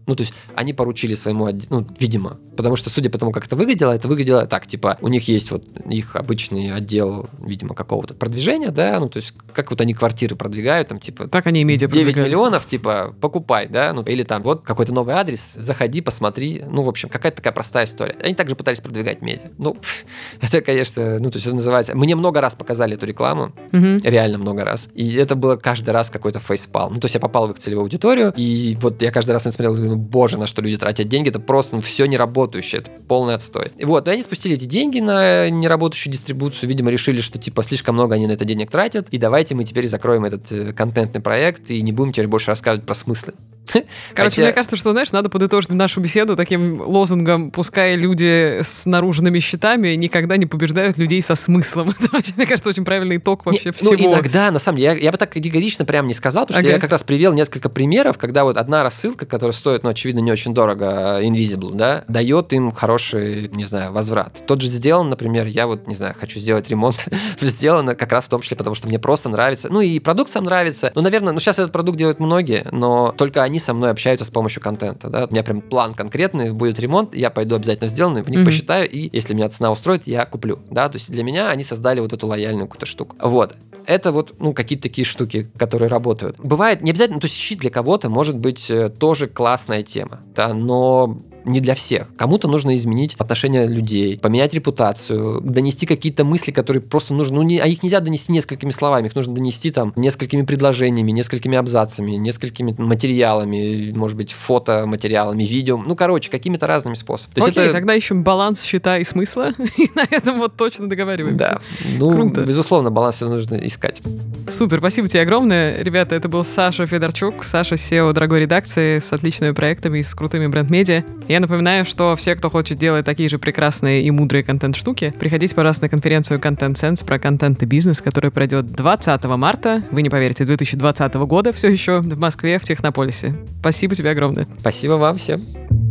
[0.08, 3.56] ну, то есть они поручили своему, ну, видимо, потому что, судя по тому, как это
[3.56, 8.72] выглядело, это выглядело так, типа, у них есть вот их обычный отдел, видимо, какого-то продвижения,
[8.72, 11.88] да, ну, то есть как вот они квартиры продвигают, там, типа, Так они и медиа
[11.88, 12.28] 9 продвигают.
[12.30, 16.90] миллионов, типа, покупай, да, ну, или там, вот какой-то новый адрес, заходи, посмотри, ну, в
[16.90, 18.16] общем, какая-то такая простая история.
[18.24, 19.52] Они также пытались продвигать медиа.
[19.58, 19.78] Ну,
[20.42, 21.96] это, конечно, ну, то есть это называется...
[21.98, 24.00] Мне много раз показали эту рекламу, Мгм.
[24.04, 24.88] реально много раз.
[24.96, 26.90] И это было каждый раз какой-то фейспал.
[26.90, 29.97] Ну, то есть я попал в их целевую аудиторию, и вот я каждый раз смотрел,
[29.98, 33.72] думаю, ну, боже, на что люди тратят деньги, это просто все неработающее, это полный отстой.
[33.78, 37.96] И вот, и они спустили эти деньги на неработающую дистрибуцию, видимо, решили, что, типа, слишком
[37.96, 41.72] много они на это денег тратят, и давайте мы теперь закроем этот э, контентный проект
[41.72, 43.34] и не будем теперь больше рассказывать про смыслы.
[43.72, 48.86] Короче, Хотя- мне кажется, что, знаешь, надо подытожить нашу беседу таким лозунгом «Пускай люди с
[48.86, 51.94] наружными щитами никогда не побеждают людей со смыслом».
[52.14, 53.94] Это, мне кажется, очень правильный итог вообще Не, всего.
[53.94, 56.68] Ну, иногда, на самом деле, я, я бы так категорично прям не сказал, потому что
[56.68, 56.76] Ага.
[56.76, 60.32] я как раз привел несколько примеров, когда вот одна рассылка, которая стоит, ну, очевидно, не
[60.32, 64.44] очень дорого, э, Invisible, да, дает им хороший, не знаю, возврат.
[64.48, 67.06] Тот же сделан, например, я вот, не знаю, хочу сделать ремонт,
[67.42, 69.68] сделано как раз в том числе, потому что мне просто нравится.
[69.72, 70.92] Ну, и продукт сам нравится.
[70.96, 74.30] Ну, наверное, ну, сейчас этот продукт делают многие, но только они со мной общаются с
[74.30, 75.26] помощью контента, да.
[75.26, 78.46] У меня прям план конкретный, будет ремонт, я пойду обязательно сделанный, в них Мгм.
[78.48, 80.90] посчитаю, и если меня цена устроит, я куплю, да.
[80.90, 83.16] То есть для меня они создали вот эту лояльную какую-то штуку.
[83.22, 83.56] Вот
[83.88, 86.36] это вот, ну, какие-то такие штуки, которые работают.
[86.40, 90.54] Бывает, не обязательно, то есть щит для кого-то может быть э, тоже классная тема, да,
[90.54, 91.18] но
[91.48, 92.08] не для всех.
[92.18, 97.60] Кому-то нужно изменить отношение людей, поменять репутацию, донести какие-то мысли, которые просто нужно, ну, не,
[97.60, 102.76] а их нельзя донести несколькими словами, их нужно донести там несколькими предложениями, несколькими абзацами, несколькими
[102.78, 107.40] материалами, может быть, фотоматериалами, видео, ну, короче, какими-то разными способами.
[107.40, 111.38] То Окей, это- тогда ищем баланс счета и смысла, и на этом вот точно договариваемся.
[111.38, 111.62] Да,
[111.98, 112.42] ну, Круто.
[112.42, 114.02] безусловно, баланс нужно искать.
[114.50, 115.82] Супер, спасибо тебе огромное.
[115.82, 120.48] Ребята, это был Саша Федорчук, Саша SEO дорогой редакции с отличными проектами и с крутыми
[120.48, 121.04] бренд-медиа.
[121.38, 125.84] Я напоминаю, что все, кто хочет делать такие же прекрасные и мудрые контент-штуки, приходите, пожалуйста,
[125.84, 130.46] на конференцию Content Sense про контент и бизнес, которая пройдет 20 марта, вы не поверите,
[130.46, 133.36] 2020 года все еще в Москве, в Технополисе.
[133.60, 134.48] Спасибо тебе огромное.
[134.62, 135.87] Спасибо вам всем.